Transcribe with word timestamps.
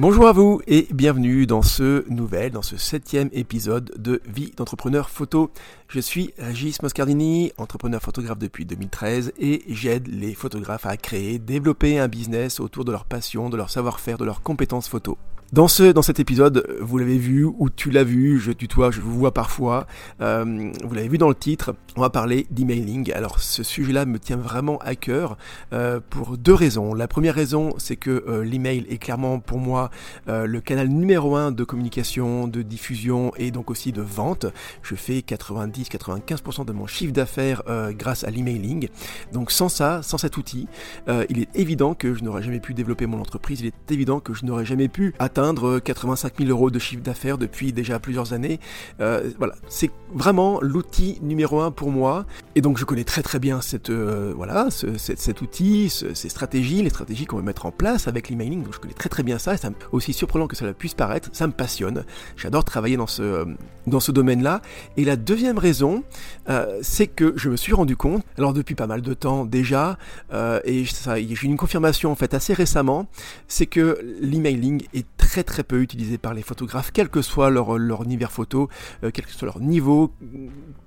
Bonjour 0.00 0.28
à 0.28 0.32
vous 0.32 0.60
et 0.68 0.86
bienvenue 0.92 1.44
dans 1.44 1.62
ce 1.62 2.08
nouvel, 2.08 2.52
dans 2.52 2.62
ce 2.62 2.76
septième 2.76 3.30
épisode 3.32 3.92
de 3.98 4.22
Vie 4.28 4.52
d'entrepreneur 4.56 5.10
photo. 5.10 5.50
Je 5.88 5.98
suis 5.98 6.32
Régis 6.38 6.80
Moscardini, 6.82 7.50
entrepreneur 7.58 8.00
photographe 8.00 8.38
depuis 8.38 8.64
2013 8.64 9.32
et 9.40 9.64
j'aide 9.66 10.06
les 10.06 10.34
photographes 10.34 10.86
à 10.86 10.96
créer, 10.96 11.40
développer 11.40 11.98
un 11.98 12.06
business 12.06 12.60
autour 12.60 12.84
de 12.84 12.92
leur 12.92 13.06
passion, 13.06 13.50
de 13.50 13.56
leur 13.56 13.70
savoir-faire, 13.70 14.18
de 14.18 14.24
leurs 14.24 14.42
compétences 14.42 14.88
photo. 14.88 15.18
Dans, 15.50 15.66
ce, 15.66 15.94
cet 16.02 16.20
épisode, 16.20 16.76
vous 16.80 16.98
l'avez 16.98 17.16
vu 17.16 17.44
ou 17.44 17.70
tu 17.70 17.90
l'as 17.90 18.04
vu, 18.04 18.38
je 18.38 18.52
tutoie, 18.52 18.90
je 18.90 19.00
vous 19.00 19.18
vois 19.18 19.32
parfois, 19.32 19.86
euh, 20.20 20.70
vous 20.84 20.94
l'avez 20.94 21.08
vu 21.08 21.16
dans 21.16 21.30
le 21.30 21.34
titre, 21.34 21.74
on 21.98 22.00
va 22.00 22.10
parler 22.10 22.46
d'emailing. 22.52 23.12
Alors 23.12 23.40
ce 23.40 23.64
sujet-là 23.64 24.06
me 24.06 24.20
tient 24.20 24.36
vraiment 24.36 24.78
à 24.78 24.94
cœur 24.94 25.36
euh, 25.72 25.98
pour 26.10 26.38
deux 26.38 26.54
raisons. 26.54 26.94
La 26.94 27.08
première 27.08 27.34
raison, 27.34 27.74
c'est 27.78 27.96
que 27.96 28.24
euh, 28.28 28.44
l'email 28.44 28.86
est 28.88 28.98
clairement 28.98 29.40
pour 29.40 29.58
moi 29.58 29.90
euh, 30.28 30.46
le 30.46 30.60
canal 30.60 30.86
numéro 30.86 31.34
un 31.34 31.50
de 31.50 31.64
communication, 31.64 32.46
de 32.46 32.62
diffusion 32.62 33.32
et 33.36 33.50
donc 33.50 33.68
aussi 33.68 33.90
de 33.90 34.00
vente. 34.00 34.46
Je 34.82 34.94
fais 34.94 35.24
90-95% 35.26 36.64
de 36.66 36.72
mon 36.72 36.86
chiffre 36.86 37.12
d'affaires 37.12 37.62
grâce 37.90 38.22
à 38.22 38.30
l'emailing. 38.30 38.88
Donc 39.32 39.50
sans 39.50 39.68
ça, 39.68 40.00
sans 40.02 40.18
cet 40.18 40.36
outil, 40.36 40.68
il 41.08 41.40
est 41.40 41.48
évident 41.54 41.94
que 41.94 42.14
je 42.14 42.22
n'aurais 42.22 42.42
jamais 42.42 42.60
pu 42.60 42.74
développer 42.74 43.06
mon 43.06 43.20
entreprise, 43.20 43.60
il 43.60 43.66
est 43.66 43.90
évident 43.90 44.20
que 44.20 44.34
je 44.34 44.44
n'aurais 44.44 44.64
jamais 44.64 44.88
pu 44.88 45.14
atteindre 45.18 45.78
85 45.80 46.34
000 46.38 46.50
euros 46.50 46.70
de 46.70 46.78
chiffre 46.78 47.02
d'affaires 47.02 47.38
depuis 47.38 47.72
déjà 47.72 47.98
plusieurs 47.98 48.32
années. 48.32 48.60
Voilà, 48.98 49.54
c'est 49.68 49.90
vraiment 50.12 50.60
l'outil 50.60 51.18
numéro 51.22 51.60
un 51.60 51.70
pour 51.70 51.87
moi. 51.90 52.26
Et 52.54 52.60
donc 52.60 52.78
je 52.78 52.84
connais 52.84 53.04
très 53.04 53.22
très 53.22 53.38
bien 53.38 53.60
cette, 53.60 53.90
euh, 53.90 54.32
voilà, 54.36 54.70
ce- 54.70 54.96
cet, 54.98 55.40
outil, 55.40 55.88
ce- 55.88 56.14
ces 56.14 56.28
stratégies, 56.28 56.82
les 56.82 56.90
stratégies 56.90 57.26
qu'on 57.26 57.36
va 57.36 57.42
mettre 57.42 57.66
en 57.66 57.70
place 57.70 58.08
avec 58.08 58.28
l'emailing. 58.28 58.62
Donc 58.64 58.74
je 58.74 58.78
connais 58.78 58.94
très 58.94 59.08
très 59.08 59.22
bien 59.22 59.38
ça. 59.38 59.54
Et 59.54 59.56
ça, 59.56 59.70
aussi 59.92 60.12
surprenant 60.12 60.46
que 60.46 60.56
cela 60.56 60.72
puisse 60.72 60.94
paraître, 60.94 61.30
ça 61.32 61.46
me 61.46 61.52
passionne. 61.52 62.04
J'adore 62.36 62.64
travailler 62.64 62.96
dans 62.96 63.06
ce, 63.06 63.46
dans 63.86 64.00
ce 64.00 64.12
domaine-là. 64.12 64.60
Et 64.96 65.04
la 65.04 65.16
deuxième 65.16 65.58
raison, 65.58 66.02
euh, 66.48 66.78
c'est 66.82 67.06
que 67.06 67.32
je 67.36 67.48
me 67.48 67.56
suis 67.56 67.72
rendu 67.72 67.96
compte, 67.96 68.22
alors 68.36 68.52
depuis 68.52 68.74
pas 68.74 68.86
mal 68.86 69.02
de 69.02 69.14
temps 69.14 69.44
déjà, 69.44 69.98
euh, 70.32 70.60
et 70.64 70.84
j'ai 70.84 71.18
eu 71.18 71.36
une 71.46 71.56
confirmation 71.56 72.10
en 72.10 72.14
fait 72.14 72.34
assez 72.34 72.52
récemment, 72.54 73.06
c'est 73.48 73.66
que 73.66 73.98
l'emailing 74.20 74.82
est 74.94 75.06
très 75.16 75.44
très 75.44 75.62
peu 75.62 75.80
utilisé 75.80 76.18
par 76.18 76.34
les 76.34 76.42
photographes, 76.42 76.90
quel 76.92 77.08
que 77.08 77.22
soit 77.22 77.50
leur, 77.50 77.76
univers 78.02 78.32
photo, 78.32 78.68
euh, 79.04 79.10
quel 79.12 79.26
que 79.26 79.32
soit 79.32 79.46
leur 79.46 79.60
niveau, 79.60 80.12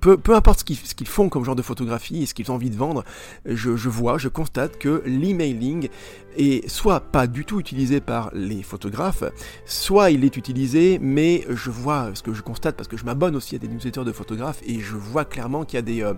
peu, 0.00 0.16
peu 0.16 0.34
importe 0.34 0.60
ce 0.60 0.64
qu'ils 0.64 0.76
qu'ils 0.94 1.08
font 1.08 1.28
comme 1.28 1.44
genre 1.44 1.56
de 1.56 1.62
photographie 1.62 2.22
et 2.22 2.26
ce 2.26 2.34
qu'ils 2.34 2.50
ont 2.50 2.54
envie 2.54 2.70
de 2.70 2.76
vendre, 2.76 3.04
je, 3.46 3.76
je 3.76 3.88
vois, 3.88 4.18
je 4.18 4.28
constate 4.28 4.78
que 4.78 5.02
l'emailing 5.06 5.88
est 6.36 6.68
soit 6.68 7.00
pas 7.00 7.26
du 7.26 7.44
tout 7.44 7.60
utilisé 7.60 8.00
par 8.00 8.30
les 8.34 8.62
photographes, 8.62 9.24
soit 9.66 10.10
il 10.10 10.24
est 10.24 10.36
utilisé, 10.36 10.98
mais 11.00 11.44
je 11.48 11.70
vois 11.70 12.10
ce 12.14 12.22
que 12.22 12.32
je 12.32 12.42
constate 12.42 12.76
parce 12.76 12.88
que 12.88 12.96
je 12.96 13.04
m'abonne 13.04 13.36
aussi 13.36 13.54
à 13.56 13.58
des 13.58 13.68
newsletters 13.68 14.04
de 14.04 14.12
photographes 14.12 14.60
et 14.66 14.80
je 14.80 14.94
vois 14.96 15.24
clairement 15.24 15.64
qu'il 15.64 15.76
y 15.76 15.78
a 15.78 15.82
des, 15.82 16.02
euh, 16.02 16.14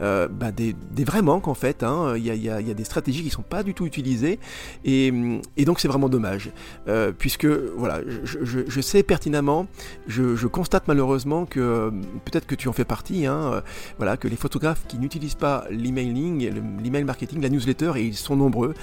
euh, 0.00 0.28
bah, 0.28 0.52
des, 0.52 0.74
vrais 1.04 1.22
manques 1.22 1.48
en 1.48 1.54
fait. 1.54 1.82
hein. 1.82 2.14
Il, 2.16 2.24
y 2.24 2.30
a, 2.30 2.34
il 2.34 2.42
y 2.42 2.70
a- 2.70 2.74
des 2.74 2.84
stratégies 2.84 3.22
qui 3.22 3.30
sont 3.30 3.42
pas 3.42 3.62
du 3.62 3.74
tout 3.74 3.86
utilisées 3.86 4.38
et, 4.84 5.12
et 5.56 5.64
donc 5.64 5.80
c'est 5.80 5.88
vraiment 5.88 6.08
dommage 6.08 6.50
Euh, 6.86 7.12
puisque 7.16 7.46
voilà, 7.46 8.00
je, 8.24 8.44
je- 8.44 8.80
sais 8.80 9.02
pertinemment, 9.02 9.66
je, 10.06 10.36
je 10.36 10.46
constate 10.46 10.86
malheureusement 10.88 11.44
que 11.46 11.90
peut-être 12.24 12.46
que 12.46 12.54
tu 12.54 12.68
en 12.68 12.72
fais 12.72 12.84
partie, 12.84 13.26
hein, 13.26 13.62
voilà, 13.98 14.16
que 14.16 14.28
les 14.28 14.36
photographes 14.36 14.84
qui 14.88 14.98
n'utilisent 14.98 15.34
pas 15.34 15.64
l'emailing, 15.70 16.48
le- 16.54 16.82
l'email 16.82 17.04
marketing, 17.04 17.40
la 17.42 17.48
newsletter 17.48 17.92
et 17.96 18.02
ils 18.04 18.14
sont 18.16 18.36
nombreux, 18.36 18.74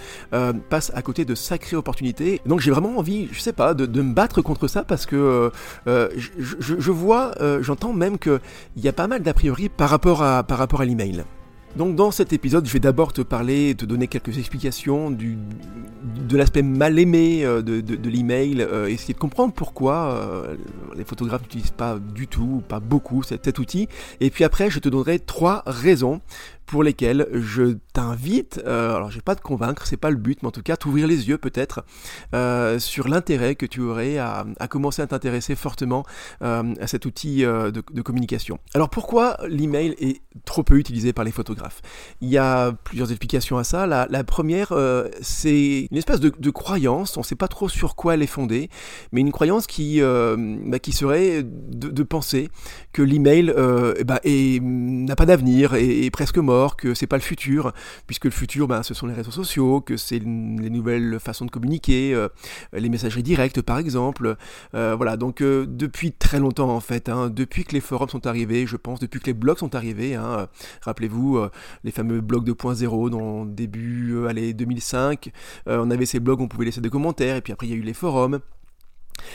passent 0.70 0.92
à 0.96 1.02
côté 1.02 1.26
de 1.26 1.36
sacrées 1.36 1.78
opportunités. 1.78 2.42
Donc 2.46 2.60
j'ai 2.60 2.72
vraiment 2.72 2.98
envie, 2.98 3.30
je 3.32 3.40
sais 3.40 3.54
pas, 3.54 3.74
de, 3.74 4.02
me 4.02 4.14
battre 4.14 4.42
contre 4.42 4.68
ça 4.68 4.84
parce 4.84 5.06
que 5.06 5.16
euh, 5.16 5.50
euh, 5.88 6.10
je, 6.18 6.92
vois, 6.92 7.32
euh, 7.42 7.62
j'entends 7.62 7.94
même 7.94 8.18
que 8.18 8.40
il 8.76 8.84
y 8.84 8.88
a 8.88 8.94
pas 8.94 9.08
mal 9.08 9.22
d'a 9.22 9.34
priori 9.34 9.70
par 9.70 9.90
rapport 9.90 10.24
à 10.24 10.44
par 10.44 10.58
rapport 10.58 10.82
à 10.82 10.86
l'email. 10.86 11.24
Donc 11.76 11.96
dans 11.96 12.10
cet 12.10 12.32
épisode, 12.32 12.66
je 12.66 12.72
vais 12.72 12.80
d'abord 12.80 13.12
te 13.12 13.22
parler, 13.22 13.76
te 13.76 13.84
donner 13.84 14.08
quelques 14.08 14.38
explications 14.38 15.12
du, 15.12 15.38
de 16.04 16.38
l'aspect 16.38 16.62
mal 16.62 16.98
aimé 16.98 17.44
de, 17.44 17.82
de, 17.82 18.10
l'email, 18.10 18.66
essayer 18.88 19.14
de 19.14 19.20
comprendre 19.20 19.54
pourquoi 19.54 20.48
les 20.96 21.04
photographes 21.04 21.42
n'utilisent 21.42 21.72
pas 21.72 22.00
du 22.00 22.30
tout, 22.30 22.60
ou 22.60 22.62
pas 22.62 22.80
beaucoup 22.80 23.24
cet 23.24 23.60
outil. 23.60 23.90
Et 24.22 24.30
puis 24.30 24.46
après, 24.46 24.70
je 24.70 24.80
te 24.80 24.88
donnerai 24.88 25.20
trois 25.20 25.64
raisons 25.66 26.22
pour 26.66 26.84
lesquelles 26.84 27.28
je 27.34 27.78
t'invite, 27.94 28.62
euh, 28.66 28.96
alors 28.96 29.12
je 29.12 29.16
vais 29.16 29.22
pas 29.22 29.36
te 29.36 29.42
convaincre, 29.42 29.86
c'est 29.86 29.98
pas 29.98 30.10
le 30.10 30.18
but, 30.18 30.42
mais 30.42 30.48
en 30.48 30.52
tout 30.52 30.64
cas 30.64 30.76
t'ouvrir 30.78 31.08
les 31.08 31.28
yeux 31.30 31.38
peut-être 31.38 31.86
euh, 32.34 32.80
sur 32.80 33.08
l'intérêt 33.08 33.56
que 33.56 33.66
tu 33.66 33.82
aurais 33.82 34.18
à, 34.18 34.46
commencer 34.70 35.02
à 35.02 35.08
t'intéresser 35.08 35.56
fortement 35.56 36.06
euh, 36.42 36.74
à 36.80 36.88
cet 36.88 37.06
outil 37.06 37.46
euh, 37.46 37.72
de, 37.72 37.84
de 37.92 38.02
communication. 38.02 38.60
Alors 38.74 38.90
pourquoi 38.90 39.38
l'email 39.48 39.96
est 40.00 40.22
trop 40.44 40.64
peu 40.64 40.78
utilisé 40.78 41.14
par 41.14 41.24
les 41.24 41.32
photographes? 41.32 41.82
Il 42.22 42.30
y 42.30 42.38
a 42.38 42.72
plusieurs 42.72 43.12
explications 43.12 43.58
à 43.58 43.64
ça. 43.64 43.86
La, 43.88 44.24
première, 44.24 44.74
c'est 45.22 45.88
une 45.92 45.98
espèce 45.98 46.20
de, 46.20 46.32
de 46.38 46.50
croyance, 46.50 47.16
on 47.18 47.22
ne 47.22 47.26
sait 47.26 47.36
pas 47.36 47.48
trop 47.48 47.70
sur 47.70 47.96
quoi 47.96 48.16
elle 48.16 48.24
est 48.24 48.28
fondée, 48.28 48.70
mais 49.12 49.22
une 49.22 49.32
croyance 49.32 49.68
qui, 49.68 50.02
bah, 50.02 50.80
qui 50.80 50.92
serait 50.92 51.44
de, 51.44 51.90
de 51.90 52.04
penser 52.04 52.50
que 52.92 53.02
l'email 53.02 53.54
eh 53.98 54.04
ben, 54.04 54.20
n'a 55.06 55.16
pas 55.16 55.26
d'avenir, 55.26 55.76
est, 55.76 56.06
est 56.06 56.12
presque 56.12 56.38
mort, 56.38 56.55
que 56.78 56.94
c'est 56.94 57.08
pas 57.08 57.18
le 57.18 57.22
futur, 57.22 57.74
puisque 58.08 58.26
le 58.26 58.32
futur, 58.32 58.68
ben, 58.68 58.84
ce 58.84 58.94
sont 58.94 59.08
les 59.08 59.14
réseaux 59.14 59.32
sociaux, 59.32 59.82
que 59.82 59.98
c'est 59.98 60.20
les 60.20 60.70
nouvelles 60.70 61.20
façons 61.20 61.46
de 61.46 61.52
communiquer, 61.52 62.14
euh, 62.14 62.28
les 62.74 62.90
messageries 62.90 63.24
directes 63.24 63.62
par 63.62 63.78
exemple. 63.78 64.36
Euh, 64.74 64.96
voilà, 64.96 65.18
donc 65.18 65.42
euh, 65.42 65.66
depuis 65.68 66.12
très 66.12 66.40
longtemps 66.40 66.70
en 66.70 66.80
fait, 66.80 67.10
hein, 67.10 67.30
depuis 67.30 67.64
que 67.64 67.74
les 67.74 67.82
forums 67.82 68.10
sont 68.10 68.28
arrivés, 68.28 68.66
je 68.68 68.78
pense, 68.78 69.00
depuis 69.00 69.20
que 69.20 69.28
les 69.28 69.34
blogs 69.34 69.58
sont 69.58 69.76
arrivés, 69.76 70.16
hein, 70.16 70.48
rappelez-vous 70.82 71.40
les 71.84 71.92
fameux 71.92 72.22
blogs 72.22 72.48
2.0 72.48 73.10
dans 73.10 73.46
début, 73.46 74.28
allez, 74.28 74.54
2005, 74.54 75.32
euh, 75.68 75.84
on 75.84 75.92
avait 75.92 76.06
ces 76.06 76.20
blogs, 76.20 76.42
on 76.42 76.48
pouvait 76.48 76.66
laisser 76.66 76.82
des 76.82 76.90
commentaires, 76.90 77.38
et 77.38 77.42
puis 77.42 77.54
après 77.54 77.68
il 77.68 77.72
y 77.72 77.74
a 77.74 77.78
eu 77.78 77.82
les 77.82 77.94
forums. 77.94 78.40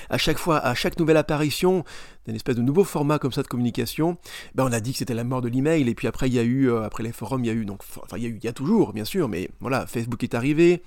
À 0.09 0.19
chaque 0.19 0.39
fois, 0.39 0.59
à 0.59 0.75
chaque 0.75 0.99
nouvelle 0.99 1.17
apparition 1.17 1.85
d'un 2.27 2.35
espèce 2.35 2.57
de 2.57 2.63
nouveau 2.63 2.85
format 2.85 3.19
comme 3.19 3.33
ça 3.33 3.43
de 3.43 3.47
communication, 3.47 4.19
ben 4.55 4.65
on 4.65 4.73
a 4.73 4.81
dit 4.81 4.93
que 4.93 4.99
c'était 4.99 5.15
la 5.15 5.25
mort 5.25 5.41
de 5.41 5.49
l'email 5.49 5.89
et 5.89 5.95
puis 5.95 6.07
après 6.07 6.29
il 6.29 6.35
y 6.35 6.39
a 6.39 6.43
eu 6.43 6.71
euh, 6.71 6.83
après 6.83 7.03
les 7.03 7.13
forums 7.13 7.45
il 7.45 7.49
y 7.49 7.51
a 7.51 7.55
eu 7.55 7.65
donc 7.65 7.81
enfin 8.03 8.17
il 8.19 8.39
y 8.43 8.49
a 8.49 8.53
toujours 8.53 8.93
bien 8.93 9.05
sûr 9.05 9.29
mais 9.29 9.49
voilà 9.61 9.87
Facebook 9.87 10.23
est 10.23 10.35
arrivé. 10.35 10.83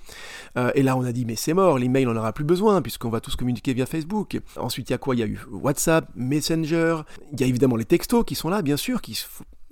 Euh, 0.56 0.70
et 0.74 0.82
là 0.82 0.96
on 0.96 1.04
a 1.04 1.12
dit 1.12 1.24
mais 1.24 1.36
c'est 1.36 1.54
mort 1.54 1.78
l'email 1.78 2.06
on 2.06 2.14
n'aura 2.14 2.32
plus 2.32 2.44
besoin 2.44 2.82
puisqu'on 2.82 3.10
va 3.10 3.20
tous 3.20 3.36
communiquer 3.36 3.74
via 3.74 3.86
Facebook. 3.86 4.40
Ensuite 4.56 4.90
il 4.90 4.92
y 4.92 4.94
a 4.94 4.98
quoi? 4.98 5.14
Il 5.14 5.18
y 5.18 5.22
a 5.22 5.26
eu 5.26 5.40
WhatsApp, 5.50 6.08
Messenger, 6.14 6.98
il 7.32 7.40
y 7.40 7.44
a 7.44 7.46
évidemment 7.46 7.76
les 7.76 7.84
textos 7.84 8.24
qui 8.24 8.34
sont 8.34 8.48
là 8.48 8.62
bien 8.62 8.76
sûr 8.76 9.02
qui 9.02 9.14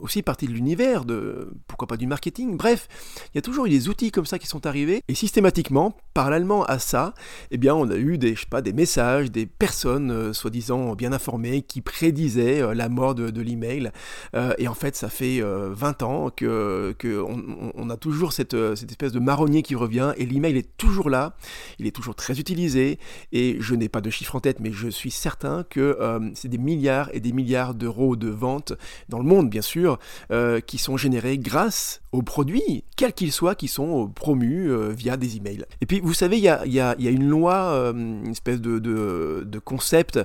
aussi 0.03 0.23
partie 0.23 0.47
de 0.47 0.53
l'univers 0.53 1.05
de 1.05 1.53
pourquoi 1.67 1.89
pas 1.89 1.97
du 1.97 2.07
marketing. 2.07 2.57
Bref, 2.57 2.89
il 3.33 3.37
y 3.37 3.39
a 3.39 3.43
toujours 3.43 3.67
eu 3.67 3.71
des 3.71 3.89
outils 3.89 4.11
comme 4.11 4.27
ça 4.27 4.39
qui 4.39 4.47
sont 4.47 4.67
arrivés. 4.67 5.03
Et 5.09 5.15
systématiquement 5.15 5.97
parallèlement 6.15 6.65
à 6.65 6.79
ça, 6.79 7.15
eh 7.51 7.57
bien 7.57 7.75
on 7.75 7.89
a 7.91 7.97
eu 7.97 8.19
des 8.19 8.35
je 8.35 8.41
sais 8.41 8.47
pas 8.51 8.63
des 8.63 8.73
messages, 8.73 9.31
des 9.31 9.47
personnes 9.47 10.11
euh, 10.11 10.33
soi-disant 10.33 10.95
bien 10.95 11.13
informées 11.13 11.63
qui 11.63 11.81
prédisaient 11.81 12.63
euh, 12.63 12.75
la 12.75 12.89
mort 12.89 13.15
de, 13.15 13.41
l'email. 13.41 13.91
Euh, 14.35 14.55
et 14.59 14.69
en 14.69 14.75
fait, 14.75 14.97
ça 14.97 15.09
fait 15.09 15.41
euh, 15.41 15.71
20 15.73 16.03
ans 16.03 16.31
que, 16.31 16.95
que 16.99 17.23
on, 17.23 17.91
a 17.91 17.97
toujours 17.97 18.33
cette, 18.33 18.57
cette 18.77 18.91
espèce 18.91 19.13
de 19.13 19.19
marronnier 19.19 19.63
qui 19.63 19.75
revient. 19.75 20.13
Et 20.17 20.27
l'email 20.27 20.57
est 20.57 20.77
toujours 20.77 21.11
là, 21.11 21.35
il 21.79 21.87
est 21.87 21.91
toujours 21.91 22.15
très 22.15 22.39
utilisé. 22.39 22.99
Et 23.33 23.57
je 23.61 23.75
n'ai 23.75 23.89
pas 23.89 24.01
de 24.01 24.11
chiffre 24.11 24.37
en 24.37 24.41
tête, 24.41 24.61
mais 24.61 24.73
je 24.73 24.89
suis 24.89 25.11
certain 25.11 25.65
que 25.69 25.99
c'est 26.35 26.49
des 26.49 26.59
milliards 26.59 27.11
et 27.13 27.21
des 27.21 27.33
milliards 27.33 27.75
d'euros 27.75 28.17
de 28.17 28.29
ventes 28.29 28.73
dans 29.09 29.19
le 29.19 29.25
monde, 29.25 29.51
bien 29.51 29.63
sûr, 29.63 29.92
euh, 30.31 30.61
qui 30.61 30.79
sont 30.79 30.97
générés 30.97 31.39
grâce 31.39 32.03
aux 32.13 32.23
produits, 32.23 32.85
quels 32.97 33.13
qu'ils 33.13 33.33
soient, 33.33 33.55
qui 33.55 33.69
sont 33.69 34.05
euh, 34.05 34.09
promus 34.09 34.71
euh, 34.71 34.91
via 34.91 35.17
des 35.17 35.37
emails. 35.37 35.65
Et 35.81 35.87
puis, 35.87 36.01
vous 36.01 36.15
savez, 36.15 36.37
il 36.39 36.43
y 36.43 36.49
a, 36.49 36.65
y 36.67 36.81
a- 36.81 36.95
y 36.99 37.09
a 37.09 37.11
une 37.11 37.29
loi, 37.29 37.93
une 37.95 38.31
espèce 38.31 38.61
de, 38.61 38.79
de, 38.79 39.59
concept 39.59 40.19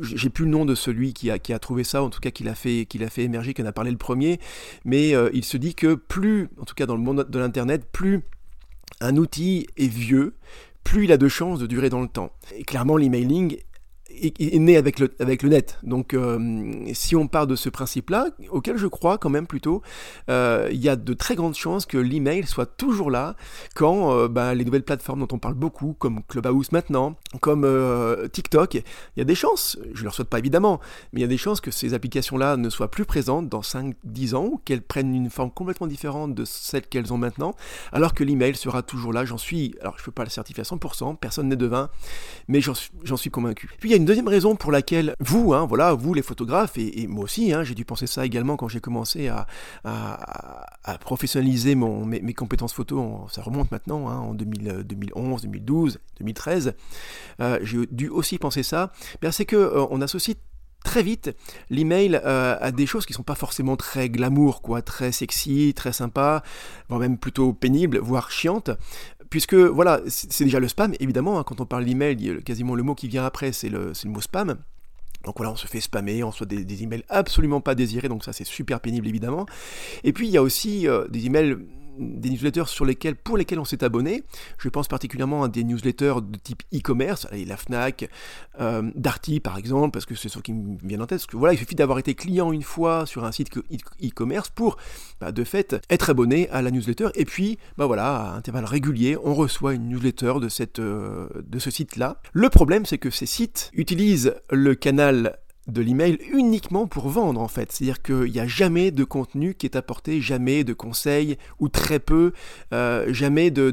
j'ai 0.00 0.30
plus 0.30 0.44
le 0.44 0.50
nom 0.50 0.64
de 0.64 0.74
celui 0.74 1.12
qui 1.12 1.30
a, 1.30 1.58
trouvé 1.58 1.84
ça, 1.84 2.02
en 2.02 2.10
tout 2.10 2.20
cas 2.20 2.30
qui 2.30 2.44
l'a 2.44 2.54
fait, 2.54 2.86
fait 3.10 3.22
émerger, 3.22 3.54
qui 3.54 3.62
en 3.62 3.66
a 3.66 3.72
parlé 3.72 3.90
le 3.90 3.96
premier, 3.96 4.40
mais 4.84 5.12
il 5.32 5.44
se 5.44 5.56
dit 5.56 5.74
que 5.74 5.94
plus, 5.94 6.48
en 6.60 6.64
tout 6.64 6.74
cas 6.74 6.86
dans 6.86 6.96
le 6.96 7.02
monde 7.02 7.26
de 7.28 7.38
l'Internet, 7.38 7.84
plus 7.92 8.22
un 9.00 9.16
outil 9.16 9.66
est 9.76 9.88
vieux, 9.88 10.34
plus 10.84 11.04
il 11.04 11.12
a 11.12 11.16
de 11.16 11.28
chances 11.28 11.58
de 11.58 11.66
durer 11.66 11.90
dans 11.90 12.00
le 12.00 12.08
temps. 12.08 12.32
Et 12.56 12.64
clairement, 12.64 12.96
l'emailing 12.96 13.58
est, 14.20 14.58
né 14.58 14.76
avec 14.76 14.98
le, 14.98 15.10
avec 15.20 15.42
le 15.42 15.48
net. 15.48 15.78
Donc 15.82 16.14
euh, 16.14 16.84
si 16.92 17.16
on 17.16 17.26
part 17.26 17.46
de 17.46 17.56
ce 17.56 17.68
principe-là, 17.68 18.28
auquel 18.50 18.76
je 18.76 18.86
crois 18.86 19.18
quand 19.18 19.30
même 19.30 19.46
plutôt, 19.46 19.82
euh, 20.28 20.68
il 20.70 20.80
y 20.80 20.88
a 20.88 20.96
de 20.96 21.14
très 21.14 21.34
grandes 21.34 21.54
chances 21.54 21.86
que 21.86 21.98
l'email 21.98 22.46
soit 22.46 22.66
toujours 22.66 23.10
là 23.10 23.36
quand 23.74 24.12
euh, 24.12 24.28
bah, 24.28 24.54
les 24.54 24.64
nouvelles 24.64 24.84
plateformes 24.84 25.20
dont 25.20 25.28
on 25.32 25.38
parle 25.38 25.54
beaucoup, 25.54 25.94
comme 25.98 26.22
Clubhouse 26.28 26.72
maintenant, 26.72 27.16
comme 27.40 27.66
TikTok, 28.32 28.74
il 28.74 28.82
y 29.16 29.20
a 29.20 29.24
des 29.24 29.34
chances, 29.34 29.78
je 29.94 30.00
ne 30.00 30.04
leur 30.04 30.14
souhaite 30.14 30.28
pas 30.28 30.38
évidemment, 30.38 30.80
mais 31.12 31.20
il 31.20 31.22
y 31.22 31.26
a 31.26 31.28
des 31.28 31.36
chances 31.36 31.60
que 31.60 31.70
ces 31.70 31.94
applications-là 31.94 32.56
ne 32.56 32.70
soient 32.70 32.90
plus 32.90 33.04
présentes 33.04 33.48
dans 33.48 33.60
5-10 33.60 34.34
ans, 34.34 34.60
qu'elles 34.64 34.82
prennent 34.82 35.14
une 35.14 35.30
forme 35.30 35.50
complètement 35.50 35.86
différente 35.86 36.34
de 36.34 36.44
celle 36.44 36.86
qu'elles 36.86 37.12
ont 37.12 37.18
maintenant, 37.18 37.54
alors 37.92 38.14
que 38.14 38.24
l'email 38.24 38.54
sera 38.54 38.82
toujours 38.82 39.12
là, 39.12 39.24
j'en 39.24 39.38
suis, 39.38 39.74
alors 39.80 39.94
je 39.96 40.02
ne 40.02 40.06
peux 40.06 40.12
pas 40.12 40.24
le 40.24 40.30
certifier 40.30 40.62
à 40.62 40.64
100%, 40.64 41.16
personne 41.16 41.48
n'est 41.48 41.56
devin, 41.56 41.90
mais 42.48 42.60
j'en 42.60 43.16
suis 43.16 43.30
convaincu. 43.30 43.70
Puis 43.80 43.90
il 43.90 43.92
y 43.92 43.94
a 43.94 43.98
une 43.98 44.01
deuxième 44.04 44.28
raison 44.28 44.56
pour 44.56 44.72
laquelle 44.72 45.14
vous, 45.20 45.54
hein, 45.54 45.66
voilà, 45.66 45.94
vous 45.94 46.14
les 46.14 46.22
photographes, 46.22 46.76
et, 46.78 47.06
moi 47.06 47.24
aussi, 47.24 47.52
hein, 47.52 47.64
j'ai 47.64 47.74
dû 47.74 47.84
penser 47.84 48.06
ça 48.06 48.24
également 48.24 48.56
quand 48.56 48.68
j'ai 48.68 48.80
commencé 48.80 49.28
à, 49.28 49.46
professionnaliser 51.00 51.74
mes, 51.74 52.34
compétences 52.34 52.72
photo, 52.72 53.26
ça 53.30 53.42
remonte 53.42 53.70
maintenant, 53.70 54.08
hein, 54.08 54.18
en 54.18 54.34
2011, 54.34 55.42
2012, 55.42 56.00
2013, 56.18 56.74
j'ai 57.62 57.86
dû 57.90 58.08
aussi 58.08 58.38
penser 58.38 58.62
ça, 58.62 58.92
c'est 59.30 59.46
que 59.46 59.56
euh, 59.56 59.86
on 59.90 60.00
associe 60.00 60.36
très 60.84 61.02
vite 61.02 61.30
l'email 61.70 62.20
euh, 62.24 62.56
à 62.60 62.72
des 62.72 62.86
choses 62.86 63.06
qui 63.06 63.12
sont 63.12 63.22
pas 63.22 63.34
forcément 63.34 63.76
très 63.76 64.08
glamour, 64.08 64.62
très 64.84 65.12
sexy, 65.12 65.72
très 65.74 65.92
sympa, 65.92 66.42
voire 66.88 67.00
même 67.00 67.18
plutôt 67.18 67.52
pénible, 67.52 67.98
voire 67.98 68.30
chiante 68.30 68.70
puisque 69.32 69.54
voilà, 69.54 70.02
c'est 70.08 70.44
déjà 70.44 70.60
le 70.60 70.68
spam, 70.68 70.92
évidemment, 71.00 71.38
hein, 71.38 71.42
quand 71.42 71.58
on 71.62 71.64
parle 71.64 71.86
d'email, 71.86 72.42
quasiment 72.44 72.74
le 72.74 72.82
mot 72.82 72.94
qui 72.94 73.08
vient 73.08 73.24
après, 73.24 73.50
c'est 73.52 73.70
le, 73.70 73.92
mot 74.04 74.20
spam. 74.20 74.58
Donc 75.24 75.38
voilà, 75.38 75.52
on 75.52 75.56
se 75.56 75.66
fait 75.66 75.80
spammer, 75.80 76.22
on 76.22 76.28
reçoit 76.28 76.46
des, 76.46 76.66
des 76.66 76.82
emails 76.82 77.02
absolument 77.08 77.62
pas 77.62 77.74
désirés, 77.74 78.10
donc 78.10 78.24
ça 78.24 78.34
c'est 78.34 78.44
super 78.44 78.80
pénible 78.80 79.08
évidemment. 79.08 79.46
Et 80.04 80.12
puis 80.12 80.26
il 80.26 80.32
y 80.32 80.36
a 80.36 80.42
aussi 80.42 80.86
euh, 80.86 81.08
des 81.08 81.24
emails 81.24 81.56
des 81.98 82.30
newsletters 82.30 82.66
sur 82.66 82.84
lesquels, 82.84 83.16
pour 83.16 83.36
lesquels 83.36 83.58
on 83.58 83.64
s'est 83.64 83.84
abonné. 83.84 84.22
Je 84.58 84.68
pense 84.68 84.88
particulièrement 84.88 85.44
à 85.44 85.48
des 85.48 85.64
newsletters 85.64 86.14
de 86.22 86.38
type 86.38 86.62
e-commerce, 86.74 87.26
la 87.32 87.56
FNAC, 87.56 88.08
euh, 88.60 88.90
Darty 88.94 89.40
par 89.40 89.58
exemple, 89.58 89.92
parce 89.92 90.06
que 90.06 90.14
c'est 90.14 90.28
ce 90.28 90.38
qui 90.38 90.52
me 90.52 90.76
vient 90.82 91.00
en 91.00 91.06
tête. 91.06 91.24
Voilà, 91.32 91.54
il 91.54 91.58
suffit 91.58 91.74
d'avoir 91.74 91.98
été 91.98 92.14
client 92.14 92.52
une 92.52 92.62
fois 92.62 93.06
sur 93.06 93.24
un 93.24 93.32
site 93.32 93.50
e-commerce 94.02 94.50
pour, 94.50 94.76
bah, 95.20 95.32
de 95.32 95.44
fait, 95.44 95.76
être 95.90 96.10
abonné 96.10 96.48
à 96.50 96.62
la 96.62 96.70
newsletter. 96.70 97.08
Et 97.14 97.24
puis, 97.24 97.58
bah 97.76 97.86
voilà, 97.86 98.16
à 98.16 98.36
intervalles 98.36 98.64
réguliers, 98.64 99.16
on 99.22 99.34
reçoit 99.34 99.74
une 99.74 99.88
newsletter 99.88 100.34
de, 100.40 100.48
cette, 100.48 100.78
euh, 100.78 101.28
de 101.46 101.58
ce 101.58 101.70
site-là. 101.70 102.20
Le 102.32 102.48
problème, 102.48 102.86
c'est 102.86 102.98
que 102.98 103.10
ces 103.10 103.26
sites 103.26 103.70
utilisent 103.74 104.34
le 104.50 104.74
canal 104.74 105.38
de 105.68 105.80
l'email 105.80 106.18
uniquement 106.32 106.86
pour 106.86 107.08
vendre 107.08 107.40
en 107.40 107.48
fait. 107.48 107.72
C'est-à-dire 107.72 108.02
qu'il 108.02 108.32
n'y 108.32 108.40
a 108.40 108.46
jamais 108.46 108.90
de 108.90 109.04
contenu 109.04 109.54
qui 109.54 109.66
est 109.66 109.76
apporté, 109.76 110.20
jamais 110.20 110.64
de 110.64 110.72
conseils 110.72 111.38
ou 111.60 111.68
très 111.68 111.98
peu, 111.98 112.32
euh, 112.72 113.12
jamais, 113.12 113.50
de, 113.50 113.72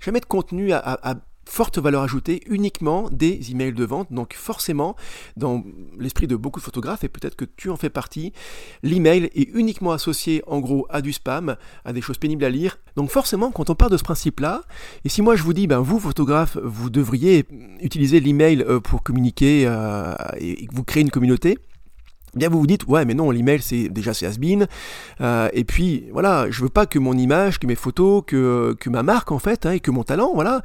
jamais 0.00 0.20
de 0.20 0.26
contenu 0.26 0.72
à, 0.72 1.20
forte 1.48 1.78
valeur 1.78 2.02
ajoutée, 2.02 2.42
uniquement 2.46 3.08
des 3.10 3.50
emails 3.50 3.72
de 3.72 3.84
vente. 3.84 4.12
Donc 4.12 4.34
forcément, 4.34 4.94
dans 5.36 5.64
l'esprit 5.98 6.26
de 6.26 6.36
beaucoup 6.36 6.60
de 6.60 6.64
photographes, 6.64 7.04
et 7.04 7.08
peut-être 7.08 7.36
que 7.36 7.44
tu 7.44 7.70
en 7.70 7.76
fais 7.76 7.90
partie, 7.90 8.32
l'email 8.82 9.30
est 9.34 9.48
uniquement 9.54 9.92
associé 9.92 10.42
en 10.46 10.60
gros 10.60 10.86
à 10.90 11.00
du 11.00 11.12
spam, 11.12 11.56
à 11.84 11.92
des 11.92 12.02
choses 12.02 12.18
pénibles 12.18 12.44
à 12.44 12.50
lire. 12.50 12.78
Donc 12.96 13.10
forcément, 13.10 13.50
quand 13.50 13.70
on 13.70 13.74
part 13.74 13.90
de 13.90 13.96
ce 13.96 14.04
principe-là, 14.04 14.62
et 15.04 15.08
si 15.08 15.22
moi 15.22 15.36
je 15.36 15.42
vous 15.42 15.54
dis, 15.54 15.66
ben 15.66 15.80
vous 15.80 15.98
photographes, 15.98 16.58
vous 16.62 16.90
devriez 16.90 17.46
utiliser 17.80 18.20
l'email 18.20 18.62
euh, 18.62 18.78
pour 18.78 19.02
communiquer 19.02 19.64
euh, 19.66 20.14
et 20.38 20.68
vous 20.72 20.84
créer 20.84 21.02
une 21.02 21.10
communauté, 21.10 21.58
bien 22.34 22.48
vous 22.48 22.60
vous 22.60 22.66
dites 22.66 22.86
ouais 22.86 23.04
mais 23.04 23.14
non 23.14 23.30
l'email 23.30 23.60
c'est 23.62 23.88
déjà 23.88 24.14
c'est 24.14 24.26
has 24.26 24.36
euh, 25.20 25.48
et 25.52 25.64
puis 25.64 26.06
voilà 26.12 26.46
je 26.50 26.62
veux 26.62 26.68
pas 26.68 26.86
que 26.86 26.98
mon 26.98 27.16
image 27.16 27.58
que 27.58 27.66
mes 27.66 27.74
photos 27.74 28.22
que, 28.26 28.76
que 28.78 28.90
ma 28.90 29.02
marque 29.02 29.32
en 29.32 29.38
fait 29.38 29.66
hein, 29.66 29.72
et 29.72 29.80
que 29.80 29.90
mon 29.90 30.04
talent 30.04 30.32
voilà 30.34 30.62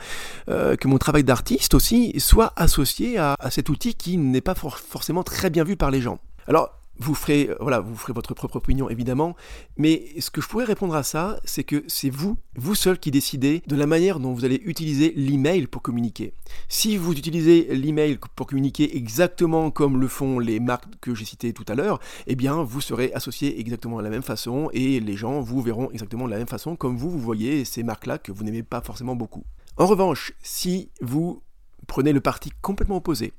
euh, 0.50 0.76
que 0.76 0.88
mon 0.88 0.98
travail 0.98 1.24
d'artiste 1.24 1.74
aussi 1.74 2.14
soit 2.20 2.54
associé 2.56 3.18
à, 3.18 3.36
cet 3.50 3.70
outil 3.70 3.96
qui 3.96 4.18
n'est 4.18 4.42
pas 4.42 4.56
forcément 4.56 5.24
très 5.24 5.50
bien 5.50 5.64
vu 5.64 5.76
par 5.76 5.92
les 5.92 6.02
gens. 6.02 6.20
Alors 6.48 6.72
vous 7.00 7.16
ferez, 7.16 7.50
euh, 7.50 7.56
voilà, 7.60 7.80
vous 7.80 7.96
ferez 7.96 8.14
votre 8.14 8.34
propre 8.34 8.58
opinion 8.58 8.90
évidemment, 8.90 9.36
mais 9.78 10.06
ce 10.20 10.30
que 10.30 10.42
je 10.42 10.48
pourrais 10.48 10.66
répondre 10.66 10.96
à 10.96 11.04
ça, 11.04 11.40
c'est 11.44 11.64
que 11.64 11.84
c'est 11.88 12.10
vous, 12.10 12.38
vous 12.56 12.76
seul 12.76 13.00
qui 13.00 13.12
décidez 13.12 13.62
de 13.68 13.76
la 13.76 13.88
manière 13.88 14.20
dont 14.20 14.34
vous 14.34 14.46
allez 14.46 14.62
utiliser 14.66 15.14
l'email 15.16 15.68
pour 15.68 15.82
communiquer. 15.82 16.34
Si 16.70 16.98
vous 16.98 17.14
utilisez 17.14 17.74
l'email 17.76 18.20
pour 18.36 18.48
communiquer 18.48 18.96
exactement 18.96 19.72
comme 19.72 20.00
le 20.00 20.08
font 20.08 20.40
les 20.40 20.60
marques 20.60 21.00
que 21.02 21.16
j'ai 21.16 21.26
citées 21.26 21.54
tout 21.54 21.66
à 21.68 21.76
l'heure, 21.76 22.00
eh 22.28 22.36
bien 22.36 22.64
vous 22.64 22.82
serez 22.82 23.12
associé 23.14 23.60
exactement 23.60 23.98
de 23.98 24.04
la 24.04 24.10
même 24.10 24.24
façon 24.24 24.70
et 24.74 25.00
les 25.00 25.16
gens 25.16 25.42
vous 25.42 25.62
verront 25.62 25.90
exactement 25.92 26.26
de 26.26 26.32
la 26.32 26.38
même 26.38 26.48
façon 26.48 26.76
comme 26.76 26.98
vous, 26.98 27.10
vous 27.10 27.20
voyez 27.20 27.66
ces 27.66 27.84
marques-là 27.84 28.18
que 28.18 28.32
vous 28.32 28.44
n'aimez 28.44 28.64
pas 28.64 28.82
forcément 28.82 29.16
beaucoup. 29.16 29.44
En 29.78 29.88
revanche, 29.88 30.34
si 30.44 30.92
vous 31.02 31.42
prenez 31.88 32.14
le 32.14 32.22
parti 32.22 32.52
complètement 32.62 32.98
opposé, 32.98 33.34